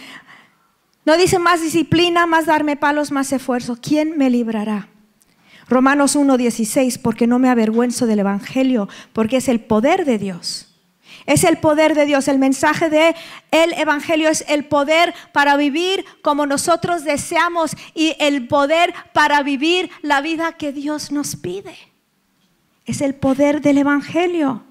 No 1.05 1.17
dice 1.17 1.39
más 1.39 1.61
disciplina, 1.61 2.25
más 2.25 2.45
darme 2.45 2.75
palos, 2.75 3.11
más 3.11 3.31
esfuerzo. 3.31 3.77
¿Quién 3.81 4.17
me 4.17 4.29
librará? 4.29 4.89
Romanos 5.67 6.15
1.16, 6.15 6.99
porque 7.01 7.27
no 7.27 7.39
me 7.39 7.49
avergüenzo 7.49 8.05
del 8.05 8.19
Evangelio, 8.19 8.87
porque 9.13 9.37
es 9.37 9.47
el 9.47 9.61
poder 9.61 10.05
de 10.05 10.19
Dios 10.19 10.74
es 11.25 11.43
el 11.43 11.57
poder 11.57 11.95
de 11.95 12.05
Dios. 12.05 12.27
El 12.27 12.39
mensaje 12.39 12.89
de 12.89 13.15
el 13.51 13.73
Evangelio 13.73 14.29
es 14.29 14.45
el 14.47 14.65
poder 14.65 15.13
para 15.31 15.57
vivir 15.57 16.05
como 16.21 16.45
nosotros 16.45 17.03
deseamos 17.03 17.75
y 17.93 18.15
el 18.19 18.47
poder 18.47 18.93
para 19.13 19.41
vivir 19.41 19.89
la 20.01 20.21
vida 20.21 20.53
que 20.53 20.71
Dios 20.71 21.11
nos 21.11 21.35
pide. 21.35 21.75
Es 22.85 23.01
el 23.01 23.15
poder 23.15 23.61
del 23.61 23.79
Evangelio. 23.79 24.63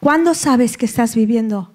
¿Cuándo 0.00 0.34
sabes 0.34 0.76
que 0.76 0.86
estás 0.86 1.14
viviendo 1.14 1.72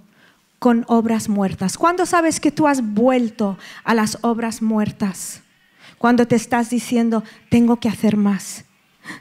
con 0.58 0.86
obras 0.88 1.30
muertas? 1.30 1.78
¿Cuándo 1.78 2.06
sabes 2.06 2.40
que 2.40 2.52
tú 2.52 2.68
has 2.68 2.82
vuelto 2.82 3.58
a 3.84 3.94
las 3.94 4.18
obras 4.22 4.62
muertas? 4.62 5.42
Cuando 6.00 6.28
te 6.28 6.36
estás 6.36 6.70
diciendo, 6.70 7.24
tengo 7.50 7.80
que 7.80 7.90
hacer 7.90 8.18
más, 8.18 8.66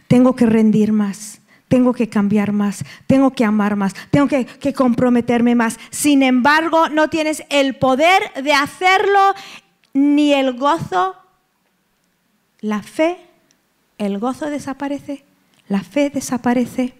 tengo 0.06 0.36
que 0.36 0.46
rendir 0.46 0.92
más 0.92 1.37
tengo 1.68 1.92
que 1.92 2.08
cambiar 2.08 2.52
más, 2.52 2.84
tengo 3.06 3.30
que 3.32 3.44
amar 3.44 3.76
más, 3.76 3.94
tengo 4.10 4.26
que, 4.26 4.46
comprometerme 4.74 5.54
más. 5.54 5.78
Sin 5.90 6.22
embargo, 6.22 6.88
no 6.88 7.08
tienes 7.08 7.44
el 7.50 7.76
poder 7.76 8.32
de 8.42 8.52
hacerlo 8.52 9.34
ni 9.92 10.32
el 10.32 10.56
gozo. 10.58 11.14
La 12.60 12.82
fe, 12.82 13.18
el 13.98 14.18
gozo 14.18 14.46
desaparece, 14.46 15.24
la 15.68 15.82
fe 15.82 16.10
desaparece. 16.10 16.94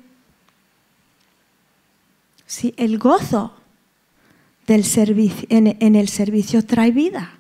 Si 2.47 2.75
el 2.77 2.99
gozo 2.99 3.55
del 4.67 4.85
servicio, 4.85 5.47
en 5.51 5.97
el 5.97 6.09
servicio 6.09 6.65
trae 6.65 6.91
vida. 6.91 7.38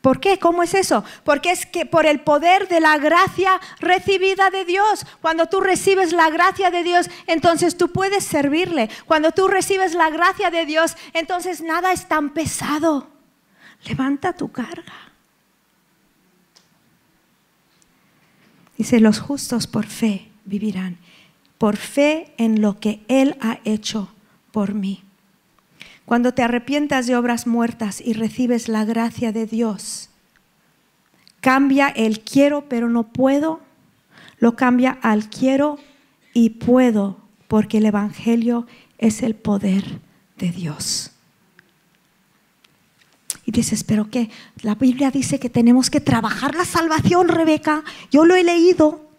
¿Por 0.00 0.20
qué? 0.20 0.38
¿Cómo 0.38 0.62
es 0.62 0.74
eso? 0.74 1.04
Porque 1.24 1.50
es 1.50 1.66
que 1.66 1.84
por 1.84 2.06
el 2.06 2.20
poder 2.20 2.68
de 2.68 2.80
la 2.80 2.98
gracia 2.98 3.60
recibida 3.80 4.50
de 4.50 4.64
Dios. 4.64 5.04
Cuando 5.20 5.46
tú 5.46 5.60
recibes 5.60 6.12
la 6.12 6.30
gracia 6.30 6.70
de 6.70 6.84
Dios, 6.84 7.10
entonces 7.26 7.76
tú 7.76 7.90
puedes 7.90 8.24
servirle. 8.24 8.88
Cuando 9.06 9.32
tú 9.32 9.48
recibes 9.48 9.94
la 9.94 10.10
gracia 10.10 10.50
de 10.50 10.66
Dios, 10.66 10.96
entonces 11.14 11.60
nada 11.60 11.92
es 11.92 12.06
tan 12.06 12.30
pesado. 12.30 13.08
Levanta 13.84 14.32
tu 14.32 14.52
carga. 14.52 14.94
Dice, 18.76 19.00
los 19.00 19.18
justos 19.18 19.66
por 19.66 19.86
fe 19.86 20.30
vivirán, 20.44 20.98
por 21.58 21.76
fe 21.76 22.32
en 22.38 22.62
lo 22.62 22.78
que 22.78 23.04
Él 23.08 23.36
ha 23.40 23.58
hecho 23.64 24.08
por 24.52 24.74
mí. 24.74 25.07
Cuando 26.08 26.32
te 26.32 26.42
arrepientas 26.42 27.06
de 27.06 27.16
obras 27.16 27.46
muertas 27.46 28.00
y 28.00 28.14
recibes 28.14 28.68
la 28.68 28.86
gracia 28.86 29.30
de 29.30 29.44
Dios, 29.44 30.08
cambia 31.42 31.88
el 31.88 32.20
quiero 32.20 32.64
pero 32.66 32.88
no 32.88 33.12
puedo, 33.12 33.60
lo 34.38 34.56
cambia 34.56 34.98
al 35.02 35.28
quiero 35.28 35.78
y 36.32 36.48
puedo, 36.48 37.18
porque 37.46 37.76
el 37.76 37.84
Evangelio 37.84 38.66
es 38.96 39.22
el 39.22 39.34
poder 39.34 40.00
de 40.38 40.50
Dios. 40.50 41.10
Y 43.44 43.52
dices, 43.52 43.84
pero 43.84 44.08
qué, 44.08 44.30
la 44.62 44.76
Biblia 44.76 45.10
dice 45.10 45.38
que 45.38 45.50
tenemos 45.50 45.90
que 45.90 46.00
trabajar 46.00 46.54
la 46.54 46.64
salvación, 46.64 47.28
Rebeca. 47.28 47.84
Yo 48.10 48.24
lo 48.24 48.34
he 48.34 48.44
leído. 48.44 49.10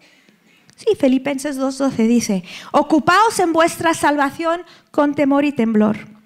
Sí, 0.74 0.96
Filipenses 0.98 1.56
2.12 1.56 2.08
dice, 2.08 2.44
ocupaos 2.72 3.38
en 3.38 3.52
vuestra 3.52 3.94
salvación 3.94 4.62
con 4.90 5.14
temor 5.14 5.44
y 5.44 5.52
temblor 5.52 6.18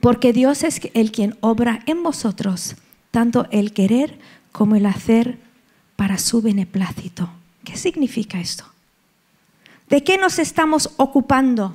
porque 0.00 0.32
Dios 0.32 0.64
es 0.64 0.80
el 0.94 1.12
quien 1.12 1.36
obra 1.40 1.80
en 1.86 2.02
vosotros 2.02 2.76
tanto 3.10 3.46
el 3.50 3.72
querer 3.72 4.18
como 4.52 4.76
el 4.76 4.86
hacer 4.86 5.38
para 5.96 6.18
su 6.18 6.42
beneplácito. 6.42 7.28
¿Qué 7.64 7.76
significa 7.76 8.40
esto? 8.40 8.64
¿De 9.88 10.04
qué 10.04 10.18
nos 10.18 10.38
estamos 10.38 10.90
ocupando 10.96 11.74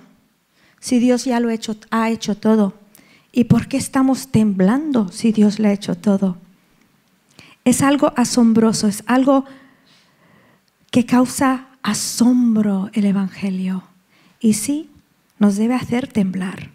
si 0.80 1.00
Dios 1.00 1.26
ya 1.26 1.40
lo 1.40 1.50
ha 1.50 1.54
hecho, 1.54 1.76
ha 1.90 2.10
hecho 2.10 2.36
todo? 2.36 2.76
¿Y 3.32 3.46
por 3.46 3.68
qué 3.68 3.78
estamos 3.78 4.28
temblando 4.28 5.12
si 5.12 5.32
Dios 5.32 5.60
lo 5.60 5.68
ha 5.68 5.74
hecho 5.74 5.96
todo? 5.96 6.38
Es 7.66 7.82
algo 7.82 8.14
asombroso, 8.16 8.88
es 8.88 9.04
algo 9.08 9.46
que 10.92 11.06
causa 11.06 11.68
asombro 11.82 12.90
el 12.94 13.06
Evangelio. 13.06 13.84
Y 14.40 14.54
sí, 14.54 14.90
nos 15.40 15.56
debe 15.56 15.74
hacer 15.74 16.08
temblar. 16.08 16.73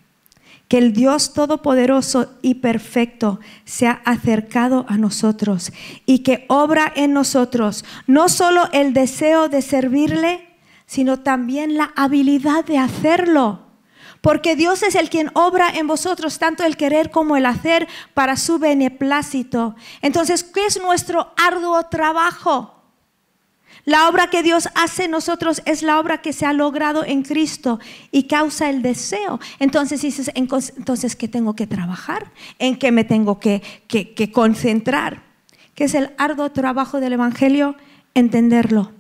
Que 0.69 0.79
el 0.79 0.93
Dios 0.93 1.33
Todopoderoso 1.33 2.35
y 2.43 2.57
Perfecto 2.57 3.41
se 3.65 3.87
ha 3.87 4.03
acercado 4.05 4.85
a 4.89 4.97
nosotros 4.99 5.73
y 6.07 6.21
que 6.21 6.45
obra 6.49 6.93
en 6.95 7.13
nosotros 7.13 7.85
no 8.07 8.29
solo 8.29 8.69
el 8.73 8.93
deseo 8.93 9.49
de 9.49 9.63
servirle, 9.63 10.57
sino 10.87 11.21
también 11.21 11.77
la 11.77 11.93
habilidad 11.97 12.65
de 12.65 12.79
hacerlo. 12.79 13.69
Porque 14.21 14.57
Dios 14.57 14.83
es 14.83 14.95
el 14.95 15.11
quien 15.11 15.31
obra 15.35 15.71
en 15.71 15.87
vosotros 15.87 16.39
tanto 16.39 16.65
el 16.65 16.77
querer 16.77 17.11
como 17.11 17.37
el 17.37 17.47
hacer 17.47 17.87
para 18.15 18.37
su 18.37 18.59
beneplácito. 18.59 19.77
Entonces, 20.03 20.43
¿qué 20.43 20.67
es 20.67 20.81
nuestro 20.81 21.33
arduo 21.37 21.85
trabajo? 21.85 22.78
La 23.88 24.07
obra 24.07 24.29
que 24.29 24.42
Dios 24.42 24.68
hace 24.74 25.05
en 25.05 25.12
nosotros 25.12 25.62
es 25.64 25.83
la 25.83 25.98
obra 25.98 26.20
que 26.20 26.35
se 26.35 26.44
ha 26.44 26.53
logrado 26.53 27.07
en 27.07 27.22
Cristo 27.22 27.81
y 28.11 28.24
causa 28.24 28.68
el 28.68 28.83
deseo. 28.83 29.40
Entonces 29.61 30.03
dices, 30.03 30.31
entonces, 30.35 31.16
¿qué 31.16 31.27
tengo 31.27 31.57
que 31.57 31.66
trabajar? 31.66 32.31
¿En 32.59 32.77
qué 32.77 32.92
me 32.92 33.05
tengo 33.05 33.40
que, 33.40 33.62
que 33.88 34.31
concentrar? 34.31 35.22
¿Qué 35.74 35.85
es 35.85 35.94
el 35.94 36.11
arduo 36.18 36.51
trabajo 36.53 37.01
del 37.01 37.14
Evangelio? 37.14 37.77
Entenderlo, 38.12 38.92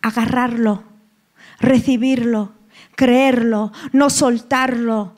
agarrarlo, 0.00 0.82
recibirlo, 1.60 2.54
creerlo, 2.96 3.70
no 3.92 4.10
soltarlo. 4.10 5.14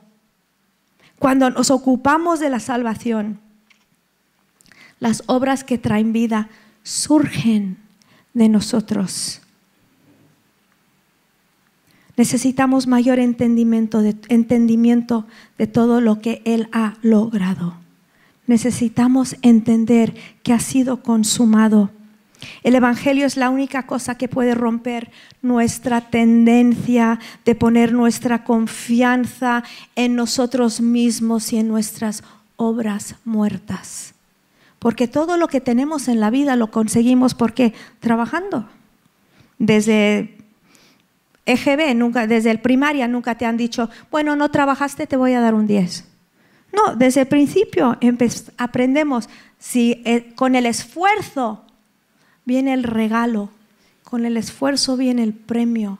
Cuando 1.18 1.48
nos 1.48 1.70
ocupamos 1.70 2.40
de 2.40 2.50
la 2.50 2.61
salvación, 2.61 3.40
las 5.00 5.22
obras 5.28 5.64
que 5.64 5.78
traen 5.78 6.12
vida 6.12 6.50
surgen 6.83 7.84
de 8.35 8.49
nosotros. 8.49 9.40
Necesitamos 12.16 12.87
mayor 12.87 13.18
entendimiento 13.18 14.03
de, 14.03 14.16
entendimiento 14.29 15.27
de 15.59 15.66
todo 15.66 16.01
lo 16.01 16.20
que 16.20 16.42
Él 16.44 16.68
ha 16.73 16.94
logrado. 17.03 17.75
Necesitamos 18.47 19.37
entender 19.42 20.14
que 20.42 20.53
ha 20.53 20.61
sido 20.61 21.03
consumado 21.03 21.90
el 22.62 22.75
Evangelio 22.75 23.27
es 23.27 23.37
la 23.37 23.51
única 23.51 23.85
cosa 23.85 24.16
que 24.16 24.29
puede 24.29 24.55
romper 24.55 25.11
nuestra 25.42 26.01
tendencia 26.03 27.18
de 27.44 27.55
poner 27.55 27.92
nuestra 27.92 28.44
confianza 28.44 29.64
en 29.97 30.16
nosotros 30.16 30.81
mismos 30.81 31.53
y 31.53 31.59
en 31.59 31.68
nuestras 31.68 32.23
obras 32.57 33.16
muertas. 33.25 34.14
Porque 34.85 35.09
todo 35.09 35.38
lo 35.38 35.49
que 35.49 35.62
tenemos 35.62 36.09
en 36.09 36.20
la 36.20 36.29
vida 36.29 36.57
lo 36.57 36.70
conseguimos 36.70 37.33
porque 37.33 37.73
trabajando. 38.01 38.68
Desde 39.59 40.37
EGB, 41.47 41.94
nunca, 41.94 42.27
desde 42.27 42.51
el 42.51 42.61
primaria 42.61 43.09
nunca 43.09 43.38
te 43.38 43.47
han 43.47 43.57
dicho, 43.57 43.88
bueno, 44.11 44.37
no 44.37 44.51
trabajaste, 44.51 45.07
te 45.07 45.16
voy 45.16 45.33
a 45.33 45.40
dar 45.40 45.55
un 45.55 45.66
10. 45.66 46.07
No, 46.75 46.97
desde 46.97 47.23
el 47.23 47.29
principio 47.29 47.97
aprendemos 48.59 49.31
si 49.59 50.03
eh, 50.05 50.35
con 50.35 50.55
el 50.55 50.66
esfuerzo 50.66 51.64
viene 52.44 52.75
el 52.75 52.83
regalo, 52.83 53.49
con 54.03 54.27
el 54.27 54.37
esfuerzo 54.37 54.99
viene 54.99 55.23
el 55.23 55.33
premio. 55.33 55.99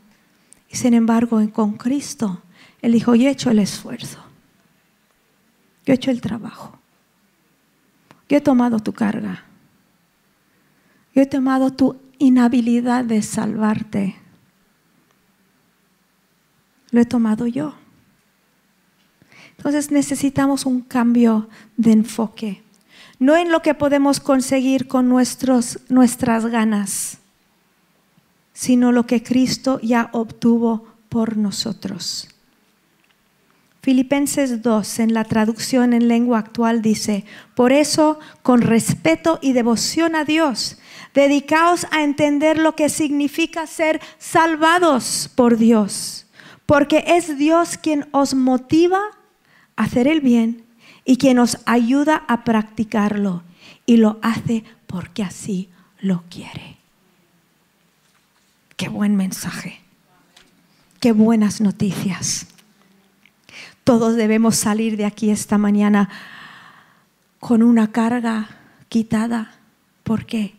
Y 0.68 0.77
sin 0.77 0.92
embargo, 0.92 1.40
con 1.55 1.79
Cristo, 1.79 2.42
Él 2.83 2.92
dijo, 2.92 3.14
yo 3.14 3.29
he 3.29 3.31
hecho 3.31 3.51
el 3.51 3.61
esfuerzo, 3.61 4.18
yo 5.87 5.94
he 5.94 5.97
hecho 5.97 6.11
el 6.11 6.20
trabajo, 6.20 6.79
yo 8.29 8.37
he 8.37 8.41
tomado 8.41 8.81
tu 8.81 8.93
carga, 8.93 9.45
yo 11.15 11.23
he 11.23 11.27
tomado 11.27 11.71
tu 11.71 11.97
inhabilidad 12.19 13.05
de 13.05 13.23
salvarte, 13.23 14.17
lo 16.91 17.01
he 17.01 17.05
tomado 17.05 17.47
yo. 17.47 17.75
Entonces 19.57 19.91
necesitamos 19.91 20.67
un 20.67 20.81
cambio 20.81 21.49
de 21.77 21.93
enfoque 21.93 22.65
no 23.19 23.37
en 23.37 23.51
lo 23.51 23.63
que 23.63 23.75
podemos 23.75 24.21
conseguir 24.21 24.89
con 24.89 25.09
nuestros, 25.09 25.79
nuestras 25.89 26.47
ganas, 26.47 27.19
sino 28.53 28.93
lo 28.93 29.07
que 29.07 29.23
Cristo 29.23 29.81
ya 29.83 30.11
obtuvo 30.13 30.87
por 31.09 31.37
nosotros. 31.37 32.29
Filipenses 33.85 34.62
2, 34.62 34.99
en 35.01 35.12
la 35.12 35.25
traducción 35.25 35.92
en 35.92 36.09
lengua 36.09 36.38
actual, 36.38 36.81
dice, 36.81 37.27
por 37.55 37.70
eso, 37.70 38.18
con 38.42 38.62
respeto 38.62 39.38
y 39.42 39.53
devoción 39.53 40.16
a 40.16 40.25
Dios, 40.25 40.79
dedicaos 41.12 41.87
a 41.90 42.03
entender 42.03 42.57
lo 42.57 42.75
que 42.77 42.88
significa 42.88 43.66
ser 43.66 44.01
salvados 44.16 45.31
por 45.35 45.59
Dios, 45.59 46.25
porque 46.64 47.05
es 47.09 47.37
Dios 47.37 47.77
quien 47.77 48.09
os 48.12 48.33
motiva 48.33 49.01
a 49.77 49.83
hacer 49.83 50.09
el 50.09 50.23
bien 50.23 50.64
y 51.05 51.16
que 51.16 51.35
nos 51.35 51.59
ayuda 51.66 52.25
a 52.27 52.42
practicarlo 52.42 53.42
y 53.85 53.99
lo 53.99 54.18
hace 54.23 54.64
porque 54.87 55.23
así 55.23 55.68
lo 56.01 56.25
quiere. 56.31 56.79
Qué 58.79 58.88
buen 58.88 59.14
mensaje. 59.14 59.83
Qué 61.01 61.12
buenas 61.12 61.61
noticias. 61.61 62.47
Todos 63.85 64.16
debemos 64.16 64.57
salir 64.57 64.97
de 64.97 65.05
aquí 65.05 65.31
esta 65.31 65.59
mañana 65.59 66.09
con 67.38 67.62
una 67.62 67.92
carga 67.92 68.49
quitada. 68.88 69.53
¿Por 70.03 70.27
qué? 70.27 70.55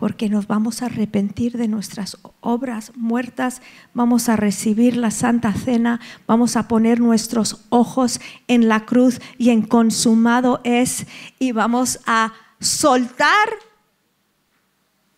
porque 0.00 0.30
nos 0.30 0.46
vamos 0.46 0.80
a 0.80 0.86
arrepentir 0.86 1.58
de 1.58 1.68
nuestras 1.68 2.16
obras 2.40 2.90
muertas, 2.96 3.60
vamos 3.92 4.30
a 4.30 4.36
recibir 4.36 4.96
la 4.96 5.10
Santa 5.10 5.52
Cena, 5.52 6.00
vamos 6.26 6.56
a 6.56 6.68
poner 6.68 7.00
nuestros 7.00 7.66
ojos 7.68 8.18
en 8.48 8.66
la 8.66 8.86
cruz 8.86 9.20
y 9.36 9.50
en 9.50 9.60
consumado 9.60 10.62
es, 10.64 11.06
y 11.38 11.52
vamos 11.52 12.00
a 12.06 12.32
soltar 12.60 13.50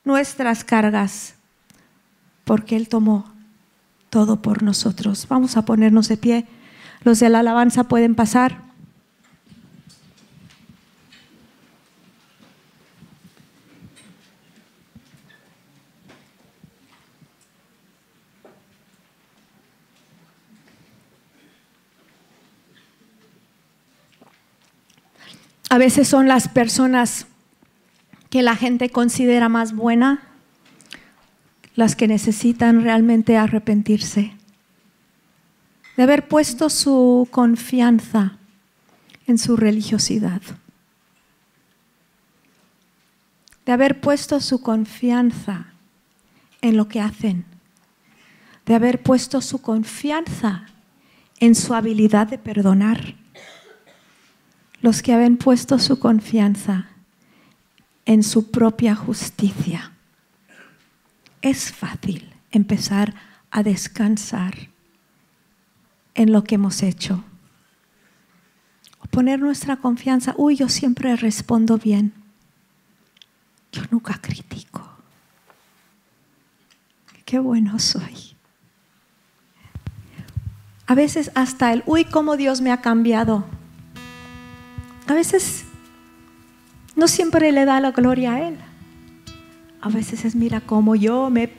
nuestras 0.03 0.65
cargas, 0.65 1.37
porque 2.45 2.75
Él 2.75 2.89
tomó 2.89 3.33
todo 4.11 4.43
por 4.43 4.65
nosotros. 4.65 5.29
Vamos 5.29 5.57
a 5.57 5.65
ponernos 5.65 6.09
de 6.09 6.17
pie. 6.17 6.47
Los 7.05 7.21
de 7.21 7.29
la 7.29 7.41
alabanza 7.41 7.85
pueden 7.85 8.15
pasar. 8.15 8.63
A 25.73 25.79
veces 25.79 26.07
son 26.07 26.29
las 26.29 26.49
personas 26.49 27.27
que 28.29 28.43
la 28.43 28.57
gente 28.57 28.91
considera 28.91 29.49
más 29.49 29.75
buena 29.75 30.21
las 31.75 31.97
que 31.97 32.09
necesitan 32.09 32.83
realmente 32.83 33.39
arrepentirse, 33.39 34.33
de 35.97 36.03
haber 36.03 36.29
puesto 36.29 36.71
su 36.71 37.29
confianza 37.31 38.39
en 39.27 39.39
su 39.39 39.57
religiosidad, 39.57 40.43
de 43.67 43.73
haber 43.73 44.01
puesto 44.01 44.41
su 44.41 44.63
confianza 44.63 45.67
en 46.61 46.77
lo 46.77 46.89
que 46.89 47.01
hacen, 47.01 47.45
de 48.67 48.75
haber 48.75 49.03
puesto 49.03 49.41
su 49.41 49.61
confianza 49.61 50.67
en 51.41 51.55
su 51.55 51.75
habilidad 51.75 52.29
de 52.29 52.39
perdonar. 52.39 53.15
Los 54.81 55.03
que 55.03 55.13
habían 55.13 55.37
puesto 55.37 55.79
su 55.79 55.99
confianza 55.99 56.89
en 58.05 58.23
su 58.23 58.51
propia 58.51 58.95
justicia. 58.95 59.93
Es 61.41 61.73
fácil 61.73 62.33
empezar 62.51 63.15
a 63.51 63.63
descansar 63.63 64.72
en 66.15 66.33
lo 66.33 66.45
que 66.45 66.57
hemos 66.57 66.83
hecho. 66.83 67.25
O 69.01 69.07
poner 69.07 69.41
nuestra 69.41 69.77
confianza, 69.77 70.35
uy, 70.37 70.57
yo 70.57 70.69
siempre 70.69 71.17
respondo 71.17 71.79
bien. 71.79 72.13
Yo 73.73 73.83
nunca 73.91 74.19
critico. 74.21 74.89
Qué 77.25 77.39
bueno 77.39 77.79
soy. 77.79 78.37
A 80.87 80.95
veces 80.95 81.31
hasta 81.35 81.73
el, 81.73 81.83
uy, 81.87 82.05
cómo 82.05 82.37
Dios 82.37 82.61
me 82.61 82.71
ha 82.71 82.83
cambiado 82.83 83.47
a 85.07 85.15
veces 85.15 85.65
no 86.97 87.09
siempre 87.09 87.53
le 87.53 87.65
da 87.65 87.81
la 87.81 87.91
gloria 87.91 88.35
a 88.35 88.49
Él. 88.49 88.57
A 89.81 89.89
veces 89.89 90.25
es, 90.25 90.37
mira, 90.37 90.61
como 90.61 90.95
yo, 90.95 91.29
me, 91.29 91.51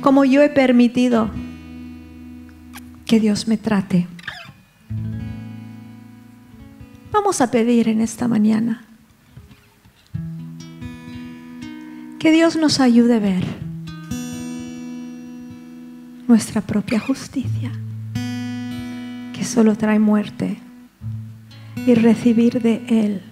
como 0.00 0.24
yo 0.24 0.40
he 0.40 0.48
permitido 0.48 1.30
que 3.10 3.18
Dios 3.18 3.48
me 3.48 3.56
trate. 3.56 4.06
Vamos 7.10 7.40
a 7.40 7.50
pedir 7.50 7.88
en 7.88 8.00
esta 8.00 8.28
mañana 8.28 8.84
que 12.20 12.30
Dios 12.30 12.54
nos 12.54 12.78
ayude 12.78 13.16
a 13.16 13.18
ver 13.18 13.44
nuestra 16.28 16.60
propia 16.60 17.00
justicia, 17.00 17.72
que 19.32 19.44
solo 19.44 19.74
trae 19.74 19.98
muerte, 19.98 20.58
y 21.84 21.94
recibir 21.94 22.62
de 22.62 22.84
Él 22.86 23.22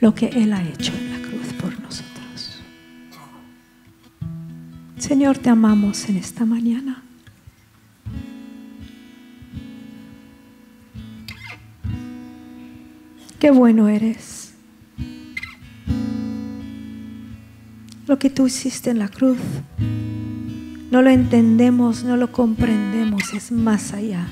lo 0.00 0.14
que 0.14 0.28
Él 0.28 0.54
ha 0.54 0.62
hecho 0.62 0.94
en 0.94 1.10
la 1.10 1.28
cruz 1.28 1.52
por 1.60 1.78
nosotros. 1.82 2.62
Señor, 4.96 5.36
te 5.36 5.50
amamos 5.50 6.08
en 6.08 6.16
esta 6.16 6.46
mañana. 6.46 7.02
Qué 13.42 13.50
bueno 13.50 13.88
eres. 13.88 14.54
Lo 18.06 18.16
que 18.16 18.30
tú 18.30 18.46
hiciste 18.46 18.90
en 18.90 19.00
la 19.00 19.08
cruz, 19.08 19.36
no 20.92 21.02
lo 21.02 21.10
entendemos, 21.10 22.04
no 22.04 22.16
lo 22.16 22.30
comprendemos, 22.30 23.34
es 23.34 23.50
más 23.50 23.94
allá. 23.94 24.28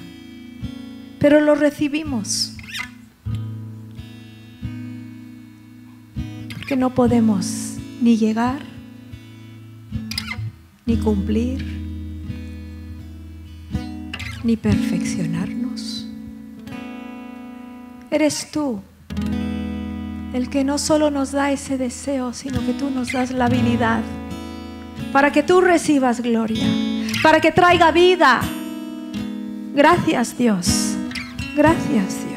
Pero 1.19 1.41
lo 1.41 1.57
recibimos. 1.57 2.57
Porque 6.53 6.77
no 6.77 6.95
podemos 6.95 7.79
ni 8.01 8.17
llegar, 8.17 8.61
ni 10.87 10.97
cumplir, 10.99 11.67
ni 14.45 14.57
perfeccionarnos. 14.57 16.07
Eres 18.13 18.53
tú 18.53 18.81
el 20.33 20.49
que 20.49 20.65
no 20.65 20.79
solo 20.79 21.11
nos 21.11 21.33
da 21.33 21.51
ese 21.51 21.77
deseo, 21.77 22.33
sino 22.33 22.65
que 22.65 22.73
tú 22.73 22.91
nos 22.91 23.13
das 23.13 23.31
la 23.31 23.47
habilidad 23.47 24.03
para 25.13 25.33
que 25.33 25.43
tú 25.43 25.61
recibas 25.61 26.21
gloria, 26.21 26.67
para 27.23 27.41
que 27.41 27.51
traiga 27.51 27.91
vida. 27.91 28.41
Gracias 29.75 30.37
Dios, 30.37 30.95
gracias 31.57 32.21
Dios. 32.25 32.30